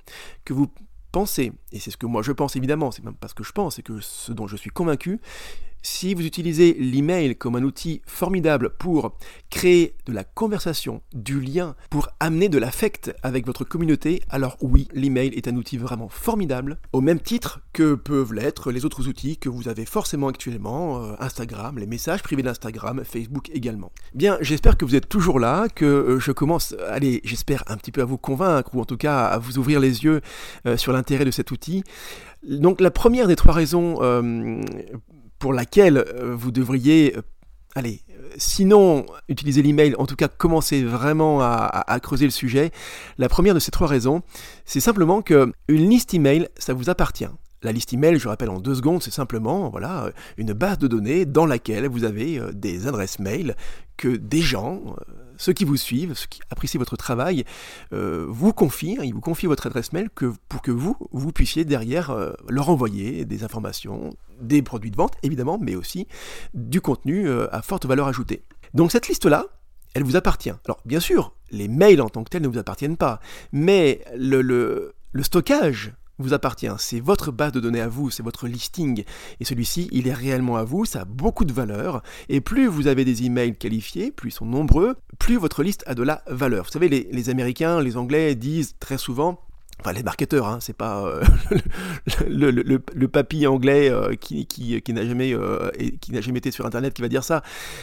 que 0.45 0.53
vous 0.53 0.69
et 1.72 1.78
c'est 1.78 1.90
ce 1.90 1.96
que 1.96 2.06
moi 2.06 2.22
je 2.22 2.32
pense 2.32 2.56
évidemment, 2.56 2.90
c'est 2.90 3.05
même 3.05 3.14
pas 3.14 3.28
ce 3.28 3.34
que 3.34 3.44
je 3.44 3.52
pense, 3.52 3.76
c'est 3.76 3.82
que 3.82 4.00
ce 4.00 4.32
dont 4.32 4.46
je 4.46 4.56
suis 4.56 4.70
convaincu, 4.70 5.20
si 5.85 6.15
vous 6.15 6.25
utilisez 6.25 6.75
l'email 6.81 7.37
comme 7.37 7.57
un 7.57 7.63
outil 7.63 8.01
formidable 8.07 8.71
pour 8.71 9.17
créer 9.51 9.95
de 10.07 10.13
la 10.13 10.25
conversation, 10.25 11.03
du 11.13 11.41
lien, 11.41 11.77
pour 11.91 12.09
amener 12.19 12.49
de 12.49 12.59
l'affect 12.59 13.15
avec 13.23 13.47
votre 13.47 13.65
communauté, 13.65 14.23
alors 14.31 14.57
oui, 14.63 14.89
l'email 14.95 15.29
est 15.35 15.47
un 15.47 15.57
outil 15.57 15.77
vraiment 15.77 16.09
formidable, 16.09 16.79
au 16.93 17.03
même 17.03 17.21
titre 17.21 17.61
que 17.73 17.95
peuvent 17.95 18.33
l'être 18.33 18.73
les 18.73 18.85
autres 18.85 19.09
outils 19.09 19.37
que 19.37 19.51
vous 19.51 19.69
avez 19.69 19.85
forcément 19.85 20.29
actuellement, 20.29 21.05
euh, 21.05 21.15
Instagram, 21.21 21.79
les 21.79 21.87
messages 21.87 22.23
privés 22.23 22.43
d'Instagram, 22.43 23.03
Facebook 23.05 23.51
également. 23.51 23.93
Bien, 24.15 24.39
j'espère 24.41 24.79
que 24.79 24.87
vous 24.87 24.97
êtes 24.97 25.09
toujours 25.09 25.39
là, 25.39 25.69
que 25.69 25.85
euh, 25.85 26.19
je 26.19 26.33
commence, 26.33 26.75
allez, 26.89 27.21
j'espère 27.25 27.63
un 27.67 27.77
petit 27.77 27.93
peu 27.93 28.01
à 28.01 28.07
vous 28.07 28.19
convaincre, 28.19 28.75
ou 28.75 28.81
en 28.81 28.87
tout 28.87 28.97
cas 28.97 29.27
à 29.27 29.39
vous 29.39 29.59
ouvrir 29.59 29.81
les 29.81 30.03
yeux 30.05 30.23
euh, 30.67 30.79
sur 30.79 30.93
l'intérêt 30.93 31.27
de 31.27 31.31
cet 31.31 31.51
outil. 31.51 31.85
Donc 32.49 32.81
la 32.81 32.91
première 32.91 33.29
des 33.29 33.37
trois 33.37 33.55
raisons 33.55 34.01
pour 35.44 35.52
laquelle 35.52 35.99
euh, 35.99 36.35
vous 36.35 36.50
devriez, 36.50 37.19
euh, 37.19 37.20
allez, 37.75 38.00
euh, 38.19 38.31
sinon 38.38 39.05
utiliser 39.29 39.61
l'email, 39.61 39.94
en 39.99 40.06
tout 40.06 40.17
cas 40.17 40.26
commencer 40.26 40.82
vraiment 40.82 41.43
à, 41.43 42.00
creuser 42.02 42.25
le 42.25 42.31
sujet. 42.31 42.70
La 43.19 43.29
première 43.29 43.52
de 43.52 43.58
ces 43.58 43.70
trois 43.70 43.87
raisons, 43.87 44.23
c'est 44.64 44.81
simplement 44.81 45.20
que 45.20 45.52
une 45.69 45.91
liste 45.91 46.14
email, 46.14 46.49
ça 46.56 46.73
vous 46.73 46.88
appartient. 46.88 47.29
La 47.61 47.73
liste 47.73 47.93
email, 47.93 48.19
je 48.19 48.26
rappelle 48.26 48.49
en 48.49 48.58
deux 48.58 48.75
secondes, 48.75 49.02
c'est 49.02 49.11
simplement 49.11 49.69
voilà 49.69 50.08
une 50.38 50.55
base 50.55 50.79
de 50.79 50.87
données 50.87 51.26
dans 51.26 51.44
laquelle 51.44 51.88
vous 51.88 52.05
avez 52.05 52.40
des 52.55 52.87
adresses 52.87 53.19
mail 53.19 53.55
que 53.99 54.17
des 54.17 54.40
gens 54.40 54.97
ceux 55.37 55.53
qui 55.53 55.65
vous 55.65 55.77
suivent, 55.77 56.15
ceux 56.15 56.27
qui 56.29 56.41
apprécient 56.51 56.79
votre 56.79 56.97
travail, 56.97 57.45
euh, 57.93 58.27
vous 58.29 58.53
confient, 58.53 58.99
ils 59.03 59.15
vous 59.15 59.21
confient 59.21 59.47
votre 59.47 59.67
adresse 59.67 59.93
mail 59.93 60.09
pour 60.11 60.63
que 60.63 60.71
vous, 60.71 60.97
vous 61.13 61.33
puissiez 61.33 61.65
derrière 61.65 62.11
euh, 62.11 62.33
leur 62.49 62.69
envoyer 62.69 63.25
des 63.25 63.45
informations, 63.45 64.11
des 64.41 64.63
produits 64.63 64.91
de 64.91 64.97
vente 64.97 65.15
évidemment, 65.23 65.59
mais 65.61 65.75
aussi 65.75 66.07
du 66.55 66.81
contenu 66.81 67.29
euh, 67.29 67.47
à 67.55 67.63
forte 67.63 67.87
valeur 67.87 68.07
ajoutée. 68.07 68.45
Donc 68.75 68.93
cette 68.93 69.09
liste-là, 69.09 69.47
elle 69.95 70.05
vous 70.05 70.17
appartient. 70.17 70.53
Alors 70.65 70.81
bien 70.85 71.01
sûr, 71.01 71.35
les 71.50 71.69
mails 71.69 72.03
en 72.03 72.09
tant 72.09 72.25
que 72.25 72.31
tels 72.31 72.43
ne 72.43 72.49
vous 72.49 72.59
appartiennent 72.59 72.97
pas, 72.97 73.21
mais 73.53 74.05
le 74.17 74.95
stockage 75.23 75.93
vous 76.18 76.33
appartient. 76.33 76.68
C'est 76.78 77.00
votre 77.00 77.33
base 77.33 77.52
de 77.52 77.61
données 77.61 77.80
à 77.80 77.88
vous, 77.88 78.11
c'est 78.11 78.23
votre 78.23 78.47
listing. 78.47 79.04
Et 79.40 79.44
celui-ci, 79.44 79.88
il 79.92 80.09
est 80.09 80.14
réellement 80.14 80.56
à 80.56 80.64
vous, 80.64 80.85
ça 80.85 81.02
a 81.02 81.04
beaucoup 81.04 81.44
de 81.44 81.52
valeur. 81.52 82.02
Et 82.28 82.40
plus 82.40 82.66
vous 82.66 82.87
avez 82.87 83.04
des 83.04 83.25
emails 83.25 83.56
qualifiés, 83.56 84.11
plus 84.11 84.30
ils 84.30 84.33
sont 84.33 84.47
nombreux, 84.47 84.97
plus 85.18 85.37
votre 85.37 85.62
liste 85.62 85.85
a 85.87 85.94
de 85.94 86.02
la 86.02 86.23
valeur. 86.26 86.64
Vous 86.64 86.71
savez, 86.71 86.88
les, 86.88 87.09
les 87.11 87.30
Américains, 87.30 87.80
les 87.80 87.97
Anglais 87.97 88.35
disent 88.35 88.75
très 88.80 88.99
souvent 88.99 89.40
Enfin, 89.81 89.93
les 89.93 90.02
marketeurs, 90.02 90.47
hein, 90.47 90.59
c'est 90.61 90.76
pas 90.76 91.04
euh, 91.04 91.23
le, 92.28 93.07
papy 93.07 93.47
anglais 93.47 93.90
euh, 93.90 94.14
qui, 94.14 94.47
qui, 94.47 94.81
qui 94.81 94.93
n'a 94.93 95.04
jamais, 95.04 95.35
euh, 95.35 95.71
qui 96.00 96.12
n'a 96.12 96.21
jamais 96.21 96.38
été 96.38 96.50
sur 96.50 96.64
Internet 96.64 96.95
qui 96.95 97.02
va 97.02 97.09
dire 97.09 97.25
ça. 97.25 97.43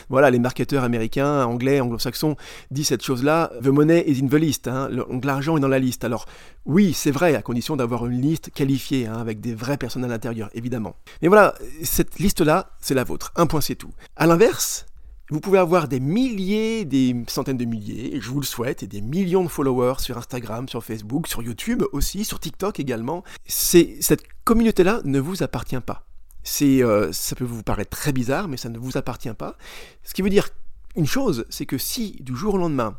Voilà, 0.09 0.31
les 0.31 0.39
marketeurs 0.39 0.83
américains, 0.83 1.43
anglais, 1.43 1.79
anglo-saxons 1.79 2.37
disent 2.71 2.87
cette 2.87 3.03
chose-là. 3.03 3.51
The 3.61 3.67
money 3.67 4.03
is 4.07 4.23
in 4.23 4.27
the 4.27 4.35
list. 4.35 4.67
Hein, 4.67 4.89
l'argent 5.23 5.57
est 5.57 5.59
dans 5.59 5.67
la 5.67 5.79
liste. 5.79 6.03
Alors, 6.03 6.25
oui, 6.65 6.93
c'est 6.93 7.11
vrai, 7.11 7.35
à 7.35 7.41
condition 7.41 7.75
d'avoir 7.75 8.05
une 8.07 8.21
liste 8.21 8.51
qualifiée, 8.51 9.07
hein, 9.07 9.17
avec 9.19 9.41
des 9.41 9.53
vraies 9.53 9.77
personnes 9.77 10.05
à 10.05 10.07
l'intérieur, 10.07 10.49
évidemment. 10.53 10.95
Mais 11.21 11.27
voilà, 11.27 11.55
cette 11.83 12.19
liste-là, 12.19 12.71
c'est 12.79 12.95
la 12.95 13.03
vôtre. 13.03 13.31
Un 13.35 13.47
point, 13.47 13.61
c'est 13.61 13.75
tout. 13.75 13.91
À 14.15 14.27
l'inverse, 14.27 14.85
vous 15.31 15.39
pouvez 15.39 15.59
avoir 15.59 15.87
des 15.87 16.01
milliers, 16.01 16.83
des 16.83 17.15
centaines 17.27 17.57
de 17.57 17.63
milliers, 17.65 18.19
je 18.19 18.29
vous 18.29 18.41
le 18.41 18.45
souhaite, 18.45 18.83
et 18.83 18.87
des 18.87 18.99
millions 18.99 19.43
de 19.43 19.47
followers 19.47 19.99
sur 19.99 20.17
Instagram, 20.17 20.67
sur 20.67 20.83
Facebook, 20.83 21.27
sur 21.27 21.41
YouTube 21.41 21.83
aussi, 21.93 22.25
sur 22.25 22.39
TikTok 22.39 22.81
également. 22.81 23.23
C'est 23.45 23.95
cette 24.01 24.23
communauté-là 24.43 24.99
ne 25.05 25.19
vous 25.19 25.41
appartient 25.41 25.79
pas. 25.79 26.05
C'est, 26.43 26.83
euh, 26.83 27.13
ça 27.13 27.35
peut 27.37 27.45
vous 27.45 27.63
paraître 27.63 27.91
très 27.91 28.11
bizarre, 28.11 28.49
mais 28.49 28.57
ça 28.57 28.67
ne 28.67 28.77
vous 28.77 28.97
appartient 28.97 29.33
pas. 29.33 29.55
Ce 30.03 30.13
qui 30.13 30.21
veut 30.21 30.29
dire 30.29 30.49
une 30.97 31.07
chose, 31.07 31.45
c'est 31.49 31.65
que 31.65 31.77
si 31.77 32.17
du 32.19 32.35
jour 32.35 32.55
au 32.55 32.57
lendemain, 32.57 32.97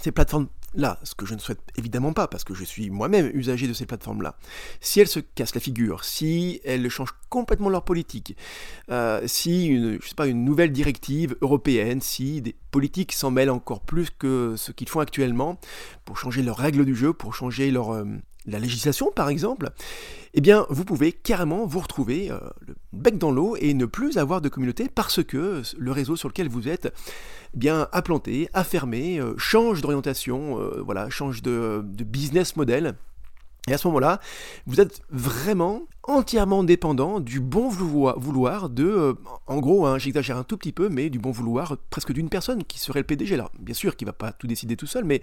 ces 0.00 0.12
plateformes 0.12 0.46
là, 0.74 0.98
ce 1.02 1.14
que 1.14 1.26
je 1.26 1.34
ne 1.34 1.38
souhaite 1.38 1.60
évidemment 1.76 2.12
pas, 2.12 2.28
parce 2.28 2.44
que 2.44 2.54
je 2.54 2.64
suis 2.64 2.90
moi-même 2.90 3.30
usager 3.34 3.66
de 3.66 3.72
ces 3.72 3.86
plateformes-là, 3.86 4.36
si 4.80 5.00
elles 5.00 5.08
se 5.08 5.20
cassent 5.20 5.54
la 5.54 5.60
figure, 5.60 6.04
si 6.04 6.60
elles 6.64 6.88
changent 6.88 7.14
complètement 7.28 7.68
leur 7.68 7.84
politique, 7.84 8.36
euh, 8.90 9.22
si 9.26 9.66
une, 9.66 9.98
je 10.02 10.14
pas, 10.14 10.26
une 10.26 10.44
nouvelle 10.44 10.72
directive 10.72 11.36
européenne, 11.40 12.00
si 12.00 12.42
des 12.42 12.54
politiques 12.70 13.12
s'en 13.12 13.30
mêlent 13.30 13.50
encore 13.50 13.80
plus 13.80 14.10
que 14.10 14.54
ce 14.56 14.72
qu'ils 14.72 14.88
font 14.88 15.00
actuellement, 15.00 15.58
pour 16.08 16.16
changer 16.16 16.40
leurs 16.40 16.56
règles 16.56 16.86
du 16.86 16.96
jeu, 16.96 17.12
pour 17.12 17.34
changer 17.34 17.70
leur, 17.70 17.92
euh, 17.92 18.06
la 18.46 18.58
législation 18.58 19.12
par 19.14 19.28
exemple, 19.28 19.68
eh 20.32 20.40
bien 20.40 20.64
vous 20.70 20.86
pouvez 20.86 21.12
carrément 21.12 21.66
vous 21.66 21.80
retrouver 21.80 22.30
euh, 22.30 22.38
le 22.66 22.76
bec 22.94 23.18
dans 23.18 23.30
l'eau 23.30 23.56
et 23.60 23.74
ne 23.74 23.84
plus 23.84 24.16
avoir 24.16 24.40
de 24.40 24.48
communauté 24.48 24.88
parce 24.88 25.22
que 25.22 25.60
le 25.76 25.92
réseau 25.92 26.16
sur 26.16 26.28
lequel 26.28 26.48
vous 26.48 26.66
êtes 26.66 26.94
eh 27.52 27.58
bien 27.58 27.88
a 27.92 28.00
planté, 28.00 28.48
a 28.54 28.64
fermé, 28.64 29.20
euh, 29.20 29.34
change 29.36 29.82
d'orientation, 29.82 30.58
voilà, 30.82 31.10
change 31.10 31.42
de 31.42 31.82
business 31.84 32.56
model. 32.56 32.94
Et 33.68 33.74
à 33.74 33.78
ce 33.78 33.86
moment-là, 33.88 34.20
vous 34.66 34.80
êtes 34.80 35.02
vraiment 35.10 35.82
entièrement 36.04 36.64
dépendant 36.64 37.20
du 37.20 37.38
bon 37.38 37.68
vouloir 37.68 38.70
de, 38.70 38.84
euh, 38.84 39.12
en 39.46 39.58
gros, 39.58 39.84
hein, 39.84 39.98
j'exagère 39.98 40.38
un 40.38 40.42
tout 40.42 40.56
petit 40.56 40.72
peu, 40.72 40.88
mais 40.88 41.10
du 41.10 41.18
bon 41.18 41.30
vouloir 41.30 41.76
presque 41.90 42.12
d'une 42.12 42.30
personne 42.30 42.64
qui 42.64 42.78
serait 42.78 43.00
le 43.00 43.04
PDG. 43.04 43.34
Alors, 43.34 43.50
bien 43.58 43.74
sûr, 43.74 43.94
qui 43.94 44.06
va 44.06 44.14
pas 44.14 44.32
tout 44.32 44.46
décider 44.46 44.76
tout 44.76 44.86
seul, 44.86 45.04
mais, 45.04 45.20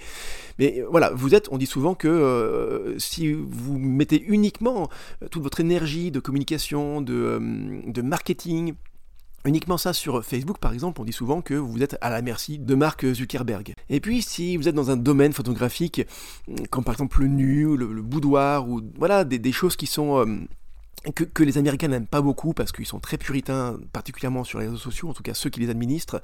mais 0.60 0.84
voilà, 0.90 1.12
vous 1.12 1.34
êtes, 1.34 1.50
on 1.52 1.58
dit 1.58 1.66
souvent 1.66 1.96
que 1.96 2.08
euh, 2.08 3.00
si 3.00 3.34
vous 3.34 3.80
mettez 3.80 4.24
uniquement 4.28 4.90
euh, 5.24 5.28
toute 5.28 5.42
votre 5.42 5.60
énergie 5.60 6.12
de 6.12 6.20
communication, 6.20 7.02
de 7.02 8.02
marketing, 8.02 8.76
Uniquement 9.46 9.78
ça 9.78 9.94
sur 9.94 10.26
Facebook 10.26 10.58
par 10.58 10.74
exemple, 10.74 11.00
on 11.02 11.06
dit 11.06 11.14
souvent 11.14 11.42
que 11.42 11.54
vous 11.54 11.84
êtes 11.84 11.98
à 12.02 12.10
la 12.10 12.22
merci 12.24 12.58
de 12.58 12.74
Mark 12.74 13.06
Zuckerberg. 13.14 13.74
Et 13.90 14.00
puis 14.00 14.24
si 14.24 14.58
vous 14.58 14.68
êtes 14.68 14.76
dans 14.76 14.90
un 14.90 14.98
domaine 14.98 15.34
photographique, 15.34 16.02
comme 16.72 16.84
par 16.84 16.94
exemple 16.94 17.22
le 17.22 17.28
nu, 17.28 17.78
le, 17.78 18.02
boudoir, 18.02 18.68
ou 18.68 18.82
voilà, 18.98 19.24
des, 19.24 19.52
choses 19.52 19.76
qui 19.76 19.86
sont... 19.86 20.18
Euh, 20.18 20.26
que, 21.14 21.44
les 21.44 21.60
Américains 21.60 21.88
n'aiment 21.88 22.08
pas 22.08 22.22
beaucoup 22.22 22.54
parce 22.54 22.72
qu'ils 22.72 22.88
sont 22.88 23.00
très 23.00 23.18
puritains, 23.18 23.80
particulièrement 23.94 24.44
sur 24.44 24.60
les 24.60 24.66
réseaux 24.66 24.80
sociaux, 24.80 25.10
en 25.10 25.14
tout 25.14 25.22
cas 25.22 25.36
ceux 25.36 25.52
qui 25.52 25.60
les 25.60 25.70
administrent. 25.70 26.20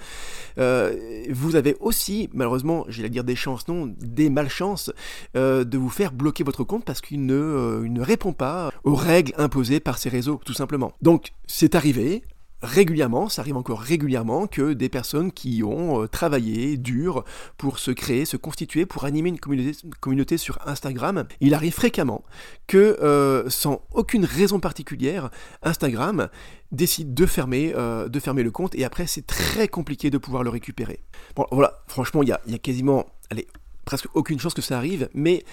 Euh, 0.58 1.24
vous 1.30 1.56
avez 1.56 1.76
aussi, 1.80 2.30
malheureusement, 2.34 2.86
j'allais 2.88 3.10
dire 3.10 3.24
des 3.24 3.36
chances, 3.36 3.68
non, 3.68 3.94
des 4.00 4.32
malchances 4.32 4.92
euh, 5.38 5.64
de 5.64 5.78
vous 5.78 5.90
faire 5.90 6.12
bloquer 6.12 6.44
votre 6.44 6.64
compte 6.64 6.84
parce 6.84 7.02
qu'il 7.02 7.26
ne, 7.28 7.84
ne 7.88 8.02
répond 8.02 8.34
pas 8.34 8.72
aux 8.84 8.96
règles 8.96 9.34
imposées 9.38 9.80
par 9.80 10.00
ces 10.00 10.10
réseaux, 10.10 10.42
tout 10.44 10.54
simplement. 10.54 10.94
Donc 11.04 11.34
c'est 11.46 11.76
arrivé, 11.76 12.24
régulièrement, 12.62 13.30
ça 13.30 13.42
arrive 13.42 13.58
encore 13.58 13.82
régulièrement, 13.82 14.48
que 14.48 14.74
des 14.74 14.90
personnes 14.90 15.32
qui 15.32 15.64
ont 15.64 16.04
euh, 16.04 16.08
travaillé 16.08 16.78
dur 16.78 17.24
pour 17.58 17.80
se 17.80 17.92
créer, 17.92 18.26
se 18.26 18.38
constituer, 18.38 18.86
pour 18.86 19.06
animer 19.06 19.30
une 19.30 19.40
communauté, 19.40 20.38
sur 20.38 20.60
Instagram, 20.66 21.26
il 21.40 21.54
arrive 21.54 21.74
fréquemment 21.74 22.24
que, 22.68 22.98
euh, 23.02 23.50
sans 23.50 23.82
aucune 23.94 24.26
raison 24.26 24.60
particulière, 24.60 25.30
Instagram 25.64 26.30
décide 26.72 27.14
de 27.14 27.26
fermer, 27.26 27.74
euh, 27.76 28.08
de 28.08 28.20
fermer 28.20 28.44
le 28.44 28.52
compte, 28.52 28.76
et 28.76 28.86
après 28.86 29.08
c'est 29.08 29.26
très 29.26 29.68
compliqué 29.68 30.10
de 30.10 30.18
pouvoir 30.18 30.44
le 30.44 30.50
récupérer. 30.50 31.02
Bon, 31.36 31.46
voilà, 31.52 31.82
franchement, 31.88 32.24
il 32.24 32.30
y 32.30 32.52
y 32.52 32.56
a 32.56 32.60
quasiment, 32.60 33.06
allez, 33.30 33.48
presque 33.86 34.08
aucune 34.14 34.40
chance 34.40 34.54
que 34.54 34.62
ça 34.62 34.78
arrive, 34.78 35.10
mais 35.14 35.44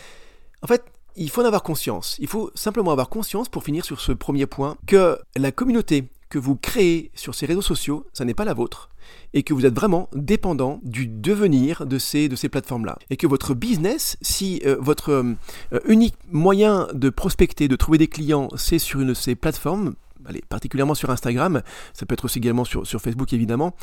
en 0.62 0.66
fait, 0.66 0.84
il 1.16 1.30
faut 1.30 1.42
en 1.42 1.46
avoir 1.46 1.62
conscience. 1.62 2.16
Il 2.20 2.28
faut 2.28 2.50
simplement 2.54 2.92
avoir 2.92 3.08
conscience, 3.08 3.48
pour 3.48 3.64
finir 3.64 3.84
sur 3.84 4.00
ce 4.00 4.12
premier 4.12 4.46
point, 4.46 4.76
que 4.86 5.18
la 5.36 5.50
communauté 5.52 6.08
que 6.28 6.38
vous 6.38 6.56
créez 6.56 7.10
sur 7.14 7.34
ces 7.34 7.46
réseaux 7.46 7.62
sociaux, 7.62 8.06
ça 8.12 8.24
n'est 8.24 8.34
pas 8.34 8.44
la 8.44 8.54
vôtre, 8.54 8.90
et 9.34 9.42
que 9.42 9.54
vous 9.54 9.66
êtes 9.66 9.74
vraiment 9.74 10.08
dépendant 10.14 10.80
du 10.82 11.06
devenir 11.06 11.86
de 11.86 11.98
ces, 11.98 12.28
de 12.28 12.36
ces 12.36 12.48
plateformes-là. 12.48 12.98
Et 13.10 13.16
que 13.16 13.26
votre 13.26 13.54
business, 13.54 14.16
si 14.20 14.60
euh, 14.64 14.76
votre 14.80 15.10
euh, 15.10 15.34
unique 15.86 16.16
moyen 16.30 16.88
de 16.92 17.10
prospecter, 17.10 17.68
de 17.68 17.76
trouver 17.76 17.98
des 17.98 18.08
clients, 18.08 18.48
c'est 18.56 18.78
sur 18.78 19.00
une 19.00 19.08
de 19.08 19.14
ces 19.14 19.34
plateformes, 19.34 19.94
allez, 20.26 20.42
particulièrement 20.48 20.94
sur 20.94 21.10
Instagram, 21.10 21.62
ça 21.92 22.06
peut 22.06 22.12
être 22.14 22.24
aussi 22.24 22.38
également 22.38 22.64
sur, 22.64 22.86
sur 22.86 23.00
Facebook 23.00 23.32
évidemment, 23.32 23.74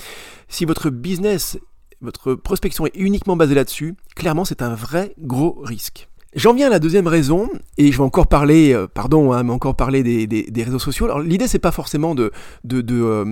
si 0.47 0.65
votre 0.65 0.89
business, 0.89 1.57
votre 2.01 2.35
prospection 2.35 2.85
est 2.85 2.95
uniquement 2.95 3.35
basée 3.35 3.55
là-dessus, 3.55 3.95
clairement 4.15 4.45
c'est 4.45 4.61
un 4.61 4.75
vrai 4.75 5.13
gros 5.19 5.59
risque. 5.63 6.09
J'en 6.35 6.53
viens 6.53 6.67
à 6.67 6.69
la 6.69 6.79
deuxième 6.79 7.07
raison, 7.07 7.49
et 7.77 7.93
je 7.93 7.97
vais 7.97 8.03
encore 8.03 8.27
parler, 8.27 8.73
euh, 8.73 8.87
pardon, 8.87 9.31
hein, 9.31 9.43
mais 9.43 9.53
encore 9.53 9.73
parler 9.73 10.03
des, 10.03 10.27
des, 10.27 10.63
réseaux 10.63 10.79
sociaux. 10.79 11.05
Alors 11.05 11.21
l'idée 11.21 11.47
c'est 11.47 11.59
pas 11.59 11.71
forcément 11.71 12.13
de, 12.13 12.29
de, 12.65 12.81
de, 12.81 13.01
euh, 13.01 13.25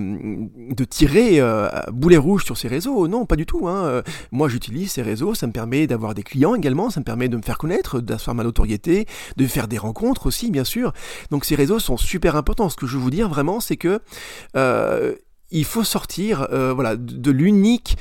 de 0.70 0.84
tirer 0.84 1.38
euh, 1.38 1.68
boulet 1.92 2.16
rouge 2.16 2.44
sur 2.46 2.56
ces 2.56 2.66
réseaux, 2.66 3.06
non, 3.06 3.26
pas 3.26 3.36
du 3.36 3.44
tout. 3.44 3.68
Hein. 3.68 4.02
Moi 4.32 4.48
j'utilise 4.48 4.90
ces 4.90 5.02
réseaux, 5.02 5.34
ça 5.34 5.46
me 5.46 5.52
permet 5.52 5.86
d'avoir 5.86 6.14
des 6.14 6.22
clients 6.22 6.54
également, 6.54 6.88
ça 6.88 7.00
me 7.00 7.04
permet 7.04 7.28
de 7.28 7.36
me 7.36 7.42
faire 7.42 7.58
connaître, 7.58 8.00
d'asseoir 8.00 8.34
ma 8.34 8.42
notoriété, 8.42 9.04
de 9.36 9.46
faire 9.46 9.68
des 9.68 9.76
rencontres 9.76 10.26
aussi, 10.26 10.50
bien 10.50 10.64
sûr. 10.64 10.94
Donc 11.30 11.44
ces 11.44 11.56
réseaux 11.56 11.80
sont 11.80 11.98
super 11.98 12.36
importants. 12.36 12.70
Ce 12.70 12.76
que 12.76 12.86
je 12.86 12.96
veux 12.96 13.02
vous 13.02 13.10
dire 13.10 13.28
vraiment, 13.28 13.60
c'est 13.60 13.76
que 13.76 14.00
il 15.50 15.64
faut 15.66 15.84
sortir 15.84 16.48
voilà, 16.50 16.96
de, 16.96 17.30
l'unique 17.30 17.98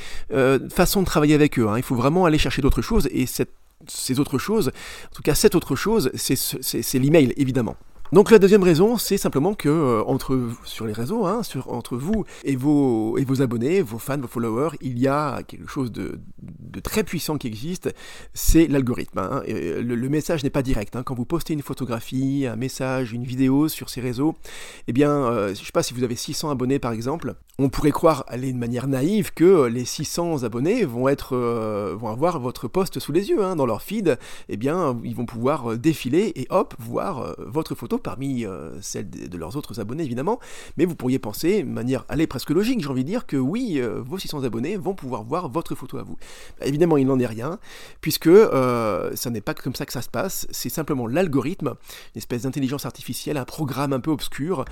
façon 0.70 1.02
de 1.02 1.06
travailler 1.06 1.36
avec 1.36 1.60
eux. 1.60 1.68
Hein. 1.68 1.76
Il 1.76 1.84
faut 1.84 1.96
vraiment 1.96 2.24
aller 2.24 2.38
chercher 2.38 2.62
d'autres 2.62 2.82
choses 2.82 3.10
et 3.12 3.26
cette 3.26 3.52
ces 3.88 4.20
autres 4.20 4.38
choses, 4.38 4.70
en 4.70 5.16
tout 5.16 5.22
cas 5.22 5.36
cette 5.36 5.56
autre 5.56 5.76
chose, 5.76 6.12
c'est 6.16 7.00
l'email 7.00 7.34
évidemment. 7.38 7.76
Donc 8.14 8.30
la 8.30 8.38
deuxième 8.38 8.62
raison, 8.62 9.00
c'est 9.00 9.18
simplement 9.18 9.56
que 9.56 9.68
euh, 9.68 10.50
sur 10.66 10.86
les 10.86 10.94
réseaux, 10.94 11.26
hein, 11.26 11.42
entre 11.66 11.98
vous 11.98 12.26
et 12.44 12.56
vos, 12.56 13.18
abonnés, 13.42 13.82
vos 13.82 13.98
fans, 13.98 14.20
vos 14.20 14.28
followers, 14.28 14.78
il 14.82 15.00
y 15.00 15.08
a 15.08 15.42
quelque 15.42 15.68
chose 15.68 15.92
de, 15.92 16.20
très 16.84 17.04
puissant 17.04 17.40
qui 17.40 17.48
existe, 17.48 17.92
c'est 18.36 18.68
l'algorithme. 18.68 19.18
Hein. 19.18 19.42
Le, 19.48 19.82
le, 19.82 20.10
message 20.10 20.44
n'est 20.44 20.52
pas 20.52 20.62
direct. 20.62 20.96
Hein. 20.96 21.02
Quand 21.02 21.16
vous 21.16 21.26
postez 21.26 21.54
une 21.54 21.64
photographie, 21.64 22.46
un 22.46 22.56
message, 22.56 23.14
une 23.14 23.24
vidéo 23.24 23.68
sur 23.68 23.90
ces 23.90 24.00
réseaux, 24.00 24.36
eh 24.88 24.94
bien, 24.94 25.10
euh, 25.10 25.48
je 25.48 25.62
ne 25.62 25.66
sais 25.66 25.72
pas 25.72 25.82
si 25.82 25.96
vous 25.96 26.04
avez 26.04 26.16
600 26.16 26.52
abonnés 26.52 26.78
par 26.78 26.92
exemple, 26.92 27.34
on 27.58 27.70
pourrait 27.70 27.90
croire, 27.90 28.26
aller 28.28 28.54
de 28.54 28.60
manière 28.60 28.88
naïve, 28.88 29.34
que 29.34 29.66
les 29.66 29.86
600 29.86 30.44
abonnés 30.44 30.84
euh, 30.84 31.96
vont 31.98 32.10
avoir 32.10 32.40
votre 32.40 32.68
post 32.68 33.00
sous 33.00 33.12
les 33.12 33.30
yeux, 33.30 33.40
dans 33.56 33.66
leur 33.66 33.82
feed. 33.82 34.20
Eh 34.50 34.58
bien, 34.58 35.00
ils 35.04 35.16
vont 35.16 35.26
pouvoir 35.26 35.78
défiler 35.80 36.32
et 36.36 36.46
hop, 36.52 36.76
voir 36.78 37.36
votre 37.40 37.74
photo 37.74 38.03
parmi 38.04 38.46
euh, 38.46 38.80
celles 38.82 39.10
de, 39.10 39.38
leurs 39.38 39.58
autres 39.58 39.80
abonnés 39.80 40.04
évidemment, 40.04 40.40
mais 40.78 40.86
vous 40.86 40.96
pourriez 40.96 41.20
penser, 41.20 41.64
de 41.64 41.70
manière 41.70 42.06
presque 42.30 42.52
logique, 42.52 42.82
j'ai 42.82 42.88
envie 42.88 43.04
de 43.04 43.10
dire, 43.10 43.26
que 43.26 43.38
oui, 43.38 43.76
euh, 43.78 44.02
vos 44.02 44.18
600 44.18 44.44
abonnés 44.44 44.78
vont 44.78 44.94
pouvoir 44.94 45.24
voir 45.24 45.50
votre 45.50 45.76
photo 45.76 45.98
à 45.98 46.04
vous. 46.04 46.18
Bah, 46.60 46.68
évidemment, 46.68 46.98
il 46.98 47.08
n'en 47.08 47.20
est 47.20 47.26
rien, 47.26 47.60
puisque 48.02 48.28
euh, 48.28 49.16
ça 49.16 49.30
n'est 49.30 49.42
pas 49.42 49.54
comme 49.54 49.76
ça 49.76 49.86
que 49.86 49.94
ça 49.94 50.02
se 50.02 50.10
passe, 50.10 50.48
c'est 50.52 50.70
simplement 50.70 51.08
l'algorithme, 51.08 51.70
une 52.16 52.18
espèce 52.18 52.44
d'intelligence 52.44 52.86
artificielle, 52.86 53.38
un 53.38 53.46
programme 53.46 53.94
un 53.94 54.00
peu 54.00 54.12
obscur, 54.12 54.66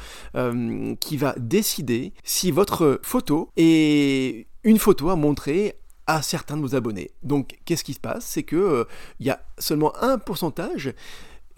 qui 1.00 1.18
va 1.18 1.34
décider 1.38 2.14
si 2.24 2.52
votre 2.52 3.00
photo 3.04 3.50
est 3.58 4.48
une 4.64 4.78
photo 4.78 5.10
à 5.10 5.16
montrer 5.16 5.76
à 6.08 6.22
certains 6.22 6.58
de 6.58 6.62
vos 6.62 6.76
abonnés. 6.76 7.12
Donc 7.24 7.60
qu'est-ce 7.66 7.84
qui 7.84 7.94
se 7.94 8.00
passe? 8.00 8.26
C'est 8.26 8.44
que 8.44 8.86
il 9.20 9.28
y 9.28 9.30
a 9.30 9.42
seulement 9.58 9.96
un 10.02 10.18
pourcentage 10.18 10.94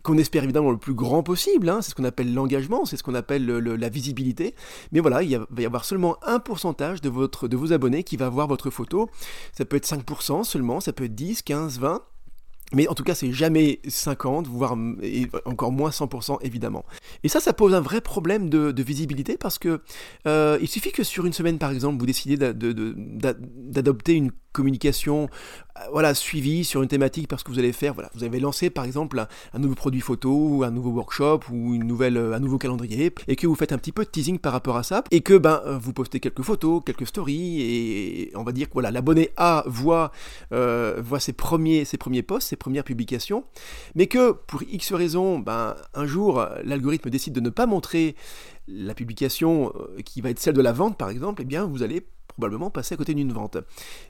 qu'on 0.04 0.18
espère 0.18 0.44
évidemment 0.44 0.72
le 0.72 0.78
plus 0.78 0.94
grand 0.94 1.24
possible, 1.24 1.70
hein. 1.70 1.82
c'est 1.82 1.92
ce 1.92 1.96
qu'on 1.96 2.04
appelle 2.04 2.34
l'engagement, 2.34 2.86
c'est 2.86 2.98
ce 2.98 3.04
qu'on 3.04 3.16
appelle 3.16 3.46
la 3.46 3.90
visibilité, 3.90 4.54
mais 4.92 5.00
voilà, 5.00 5.24
il 5.24 5.38
va 5.38 5.62
y 5.62 5.66
avoir 5.66 5.86
seulement 5.86 6.18
un 6.24 6.40
pourcentage 6.40 7.02
de, 7.02 7.10
votre, 7.10 7.48
de 7.48 7.56
vos 7.56 7.72
abonnés 7.74 8.04
qui 8.04 8.18
va 8.18 8.30
voir 8.30 8.48
votre 8.48 8.70
photo, 8.70 9.10
ça 9.58 9.66
peut 9.66 9.78
être 9.78 9.88
5% 9.88 10.44
seulement, 10.44 10.80
ça 10.82 10.92
peut 10.92 11.06
être 11.06 11.16
10, 11.16 11.42
15, 11.42 11.80
20, 11.80 12.04
mais 12.74 12.88
en 12.88 12.96
tout 12.96 13.04
cas, 13.04 13.16
c'est 13.16 13.32
jamais 13.32 13.80
50, 13.88 14.48
voire 14.48 14.76
encore 15.46 15.72
moins 15.72 15.92
100% 15.92 16.40
évidemment. 16.42 16.84
Et 17.24 17.30
ça, 17.30 17.40
ça 17.40 17.54
pose 17.54 17.74
un 17.74 17.82
vrai 17.82 18.02
problème 18.02 18.50
de, 18.50 18.84
visibilité 18.84 19.38
parce 19.38 19.60
que 19.60 19.82
euh, 20.28 20.58
il 20.62 20.68
suffit 20.68 20.92
que 20.92 21.04
sur 21.04 21.26
une 21.26 21.34
semaine, 21.34 21.58
par 21.58 21.72
exemple, 21.72 22.00
vous 22.00 22.06
décidez 22.06 22.36
d'adopter 22.36 24.14
une 24.14 24.32
communication 24.54 25.30
euh, 25.80 25.82
voilà, 25.92 26.14
suivie 26.14 26.64
sur 26.64 26.84
une 26.84 26.88
thématique 26.88 27.28
parce 27.28 27.42
que 27.42 27.52
vous 27.52 27.58
allez 27.58 27.74
faire, 27.74 27.96
vous 28.14 28.24
avez 28.24 28.40
lancé 28.40 28.70
par 28.70 28.86
exemple 28.86 29.26
un, 29.54 29.60
nouveau 29.60 29.74
produit 29.74 30.02
photo, 30.02 30.64
un 30.64 30.70
nouveau 30.70 30.92
workshop 30.92 31.42
ou 31.52 31.74
une 31.74 31.92
euh, 32.00 32.34
un 32.34 32.40
nouveau 32.40 32.60
calendrier 32.60 33.12
et 33.28 33.36
que 33.36 33.48
vous 33.48 33.56
faites 33.56 33.72
un 33.72 33.80
petit 33.80 33.92
peu 33.92 34.06
de 34.06 34.10
teasing 34.10 34.38
par 34.38 34.54
rapport 34.54 34.78
à 34.78 34.84
ça 34.84 35.04
et 35.10 35.22
que 35.22 35.36
ben, 35.36 35.62
euh, 35.66 35.80
vous 35.80 35.92
postez 35.92 36.20
quelques 36.20 36.44
photos, 36.44 36.84
quelques 36.86 37.08
stories 37.08 37.62
et 37.62 38.32
on 38.36 38.44
va 38.44 38.52
dire 38.52 38.68
que 38.68 38.74
voilà, 38.74 38.92
l'abonné 38.92 39.32
A 39.36 39.64
voit, 39.66 40.12
voit 40.52 41.20
ses, 41.20 41.34
premiers, 41.34 41.86
ses 41.86 41.98
premiers 41.98 42.22
posts, 42.22 42.50
ses 42.50 42.56
premières 42.56 42.84
publications, 42.84 43.44
mais 43.96 44.06
que 44.06 44.32
pour 44.32 44.62
X 44.64 44.94
raisons, 44.94 45.40
ben, 45.40 45.76
un 45.96 46.06
jour 46.06 46.46
l'algorithme 46.64 47.10
décide 47.10 47.34
de 47.34 47.40
ne 47.40 47.50
pas 47.50 47.66
montrer 47.66 48.16
la 48.68 48.94
publication 48.94 49.74
qui 50.06 50.22
va 50.22 50.30
être 50.30 50.40
celle 50.40 50.54
de 50.54 50.62
la 50.62 50.72
vente 50.72 50.98
par 50.98 51.10
exemple, 51.10 51.42
et 51.42 51.46
eh 51.46 51.48
bien 51.48 51.66
vous 51.66 51.82
allez 51.82 52.06
probablement 52.34 52.70
passer 52.70 52.96
à 52.96 52.98
côté 52.98 53.14
d'une 53.14 53.32
vente. 53.32 53.58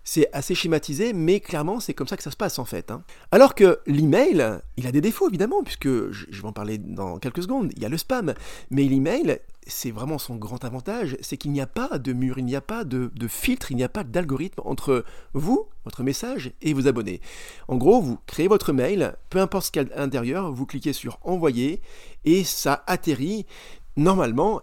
C'est 0.04 0.30
assez 0.34 0.56
schématisé, 0.56 1.14
mais 1.14 1.40
clairement, 1.40 1.80
c'est 1.80 1.94
comme 1.94 2.08
ça 2.08 2.18
que 2.18 2.24
ça 2.24 2.32
se 2.32 2.38
passe 2.38 2.60
en 2.60 2.66
fait. 2.66 2.92
Hein. 2.92 3.04
Alors 3.32 3.56
que 3.56 3.80
l'email, 3.86 4.60
il 4.78 4.88
a 4.88 4.92
des 4.92 5.02
défauts 5.02 5.30
évidemment, 5.30 5.64
puisque 5.64 5.88
je 5.88 6.42
vais 6.42 6.48
en 6.48 6.54
parler 6.54 6.78
dans 6.78 7.20
quelques 7.20 7.44
secondes, 7.44 7.72
il 7.76 7.82
y 7.82 7.86
a 7.86 7.90
le 7.90 7.98
spam, 7.98 8.34
mais 8.70 8.84
l'email, 8.84 9.40
c'est 9.68 9.92
vraiment 9.92 10.18
son 10.18 10.36
grand 10.36 10.64
avantage, 10.66 11.18
c'est 11.22 11.38
qu'il 11.38 11.52
n'y 11.52 11.62
a 11.62 11.68
pas 11.68 11.98
de 11.98 12.14
mur, 12.14 12.38
il 12.38 12.46
n'y 12.46 12.56
a 12.56 12.62
pas 12.62 12.84
de, 12.84 13.10
filtre, 13.28 13.72
il 13.72 13.78
n'y 13.78 13.84
a 13.84 13.90
pas 13.90 14.04
d'algorithme 14.04 14.62
entre 14.66 15.06
vous, 15.34 15.68
votre 15.86 16.04
message, 16.04 16.52
et 16.62 16.74
vos 16.74 16.88
abonnés. 16.88 17.22
En 17.68 17.78
gros, 17.78 18.02
vous 18.02 18.18
créez 18.28 18.48
votre 18.48 18.74
mail, 18.74 19.16
peu 19.30 19.40
importe 19.40 19.68
ce 19.68 19.72
qu'il 19.72 19.84
y 19.84 19.92
a 19.92 19.96
à 19.96 20.00
l'intérieur, 20.00 20.52
vous 20.52 20.66
cliquez 20.66 20.94
sur 20.94 21.20
envoyer, 21.24 21.82
et 22.26 22.44
ça 22.44 22.84
atterrit 22.88 23.46
normalement 23.96 24.62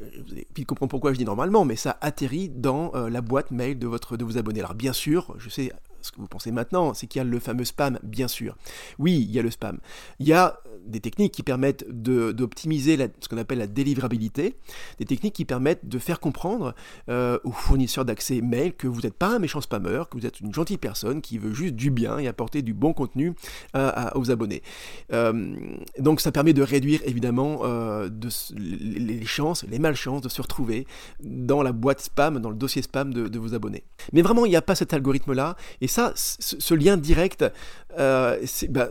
vous 0.00 0.32
allez 0.32 0.46
vite 0.54 0.66
comprendre 0.66 0.90
pourquoi 0.90 1.12
je 1.12 1.18
dis 1.18 1.24
normalement, 1.24 1.64
mais 1.64 1.76
ça 1.76 1.98
atterrit 2.00 2.48
dans 2.48 2.92
euh, 2.94 3.10
la 3.10 3.20
boîte 3.20 3.50
mail 3.50 3.78
de, 3.78 3.86
votre, 3.86 4.16
de 4.16 4.24
vos 4.24 4.38
abonnés. 4.38 4.60
Alors 4.60 4.74
bien 4.74 4.92
sûr, 4.92 5.34
je 5.38 5.48
sais 5.48 5.72
ce 6.02 6.12
que 6.12 6.20
vous 6.20 6.26
pensez 6.26 6.50
maintenant, 6.52 6.94
c'est 6.94 7.06
qu'il 7.06 7.18
y 7.18 7.22
a 7.22 7.24
le 7.24 7.38
fameux 7.38 7.64
spam, 7.64 7.98
bien 8.02 8.28
sûr. 8.28 8.56
Oui, 8.98 9.24
il 9.28 9.30
y 9.30 9.38
a 9.38 9.42
le 9.42 9.50
spam. 9.50 9.78
Il 10.18 10.26
y 10.26 10.32
a 10.32 10.60
des 10.86 11.00
techniques 11.00 11.32
qui 11.32 11.42
permettent 11.42 11.84
d'optimiser 11.88 12.96
ce 13.20 13.28
qu'on 13.28 13.38
appelle 13.38 13.58
la 13.58 13.66
délivrabilité, 13.66 14.56
des 14.98 15.04
techniques 15.04 15.34
qui 15.34 15.44
permettent 15.44 15.86
de 15.86 15.98
faire 15.98 16.20
comprendre 16.20 16.74
euh, 17.08 17.38
aux 17.44 17.52
fournisseurs 17.52 18.04
d'accès 18.04 18.40
mail 18.40 18.74
que 18.74 18.86
vous 18.86 19.02
n'êtes 19.02 19.14
pas 19.14 19.36
un 19.36 19.38
méchant 19.38 19.60
spammeur, 19.60 20.08
que 20.08 20.16
vous 20.16 20.26
êtes 20.26 20.40
une 20.40 20.54
gentille 20.54 20.78
personne 20.78 21.20
qui 21.20 21.38
veut 21.38 21.52
juste 21.52 21.74
du 21.74 21.90
bien 21.90 22.18
et 22.18 22.28
apporter 22.28 22.62
du 22.62 22.74
bon 22.74 22.92
contenu 22.92 23.34
aux 24.14 24.30
abonnés. 24.30 24.62
Euh, 25.12 25.54
donc 25.98 26.20
ça 26.20 26.32
permet 26.32 26.52
de 26.52 26.62
réduire 26.62 27.00
évidemment 27.04 27.60
euh, 27.64 28.08
les 28.56 29.24
chances, 29.24 29.64
les 29.68 29.78
malchances 29.78 30.22
de 30.22 30.28
se 30.28 30.40
retrouver 30.40 30.86
dans 31.20 31.62
la 31.62 31.72
boîte 31.72 32.00
spam, 32.00 32.38
dans 32.38 32.50
le 32.50 32.56
dossier 32.56 32.82
spam 32.82 33.12
de, 33.12 33.38
vos 33.38 33.54
abonnés. 33.54 33.84
Mais 34.12 34.22
vraiment, 34.22 34.44
il 34.44 34.50
n'y 34.50 34.56
a 34.56 34.62
pas 34.62 34.74
cet 34.74 34.92
algorithme-là, 34.94 35.56
ça, 35.90 36.12
ce, 36.14 36.74
lien 36.74 36.96
direct, 36.96 37.44
bah, 37.96 38.36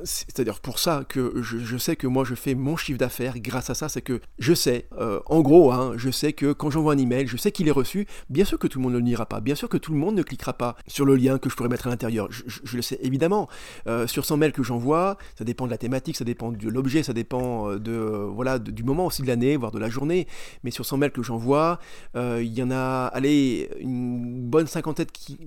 c'est-à-dire 0.03 0.59
pour 0.59 0.79
ça 0.79 1.03
que 1.07 1.41
je 1.41 1.77
sais 1.77 1.95
que 1.95 2.07
moi 2.07 2.23
je 2.25 2.35
fais 2.35 2.55
mon 2.55 2.75
chiffre 2.77 2.99
d'affaires 2.99 3.39
grâce 3.39 3.69
à 3.69 3.73
ça, 3.73 3.89
c'est 3.89 4.01
que 4.01 4.19
je 4.37 4.53
sais, 4.53 4.87
euh, 4.97 5.19
en 5.25 5.41
gros, 5.41 5.71
hein, 5.71 5.93
je 5.95 6.09
sais 6.09 6.33
que 6.33 6.53
quand 6.53 6.69
j'envoie 6.69 6.93
un 6.93 6.97
email, 6.97 7.27
je 7.27 7.37
sais 7.37 7.51
qu'il 7.51 7.67
est 7.67 7.71
reçu. 7.71 8.07
Bien 8.29 8.45
sûr 8.45 8.59
que 8.59 8.67
tout 8.67 8.79
le 8.79 8.83
monde 8.83 8.93
ne 8.93 8.99
le 8.99 9.05
lira 9.05 9.25
pas, 9.25 9.39
bien 9.39 9.55
sûr 9.55 9.69
que 9.69 9.77
tout 9.77 9.91
le 9.91 9.97
monde 9.97 10.15
ne 10.15 10.23
cliquera 10.23 10.53
pas 10.53 10.75
sur 10.87 11.05
le 11.05 11.15
lien 11.15 11.37
que 11.37 11.49
je 11.49 11.55
pourrais 11.55 11.69
mettre 11.69 11.87
à 11.87 11.89
l'intérieur. 11.89 12.27
Je, 12.31 12.75
le 12.75 12.81
sais 12.81 12.99
évidemment. 13.01 13.47
Euh, 13.87 14.07
sur 14.07 14.25
100 14.25 14.37
mails 14.37 14.51
que 14.51 14.63
j'envoie, 14.63 15.17
ça 15.37 15.43
dépend 15.43 15.65
de 15.65 15.71
la 15.71 15.77
thématique, 15.77 16.17
ça 16.17 16.25
dépend 16.25 16.51
de 16.51 16.69
l'objet, 16.69 17.03
ça 17.03 17.13
dépend 17.13 17.69
euh, 17.69 17.79
de 17.79 17.91
voilà 17.91 18.59
du 18.59 18.83
moment 18.83 19.05
aussi 19.05 19.21
de 19.21 19.27
l'année, 19.27 19.57
voire 19.57 19.71
de 19.71 19.79
la 19.79 19.89
journée. 19.89 20.27
Mais 20.63 20.71
sur 20.71 20.85
100 20.85 20.97
mails 20.97 21.11
que 21.11 21.23
j'envoie, 21.23 21.79
il 22.15 22.53
y 22.53 22.63
en 22.63 22.71
a, 22.71 23.05
allez, 23.07 23.69
une 23.79 24.49
bonne 24.49 24.67
cinquantaine 24.67 25.07
qui, 25.07 25.37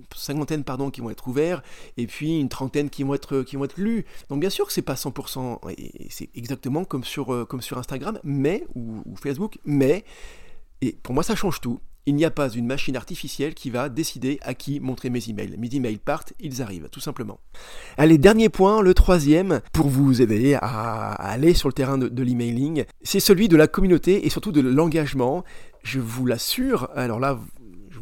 pardon, 0.64 0.90
qui 0.90 1.00
vont 1.00 1.11
être 1.11 1.26
ouverts, 1.28 1.41
et 1.96 2.06
puis 2.06 2.38
une 2.38 2.49
trentaine 2.49 2.90
qui 2.90 3.02
vont 3.02 3.14
être 3.14 3.42
qui 3.42 3.56
vont 3.56 3.64
être. 3.64 3.72
Donc 4.28 4.40
bien 4.40 4.50
sûr 4.50 4.66
que 4.66 4.72
c'est 4.72 4.82
pas 4.82 4.94
100%, 4.94 5.58
et 5.76 6.06
c'est 6.11 6.28
exactement 6.34 6.84
comme 6.84 7.04
sur, 7.04 7.32
euh, 7.32 7.44
comme 7.44 7.62
sur 7.62 7.78
Instagram, 7.78 8.18
mais, 8.25 8.66
ou, 8.75 9.02
Facebook, 9.16 9.58
mais, 9.64 10.04
et 10.80 10.96
pour 11.02 11.14
moi 11.14 11.22
ça 11.22 11.34
change 11.34 11.61
tout, 11.61 11.80
il 12.06 12.16
n'y 12.16 12.25
a 12.25 12.30
pas 12.32 12.49
une 12.50 12.66
machine 12.66 12.96
artificielle 12.96 13.54
qui 13.54 13.70
va 13.70 13.88
décider 13.88 14.40
à 14.42 14.54
qui 14.54 14.80
montrer 14.80 15.08
mes 15.08 15.28
emails. 15.28 15.54
Mes 15.56 15.72
emails 15.72 15.99
partent, 15.99 16.32
ils 16.40 16.61
arrivent, 16.61 16.88
tout 16.90 16.99
simplement. 16.99 17.38
Allez, 17.96 18.18
dernier 18.18 18.49
point, 18.49 18.82
le 18.82 18.92
troisième, 18.92 19.61
pour 19.72 19.87
vous 19.87 20.20
aider 20.20 20.54
à, 20.61 21.12
aller 21.12 21.54
sur 21.54 21.68
le 21.68 21.75
terrain 21.75 21.99
de, 21.99 22.08
de 22.08 22.22
l'emailing, 22.25 22.84
c'est 23.02 23.20
celui 23.20 23.49
de 23.49 23.56
la 23.56 23.68
communauté 23.68 24.26
et 24.26 24.30
surtout 24.30 24.50
de 24.50 24.61
l'engagement. 24.61 25.44
Je 25.84 26.00
vous 26.00 26.26
l'assure, 26.26 26.88
alors 26.96 27.20
là, 27.20 27.38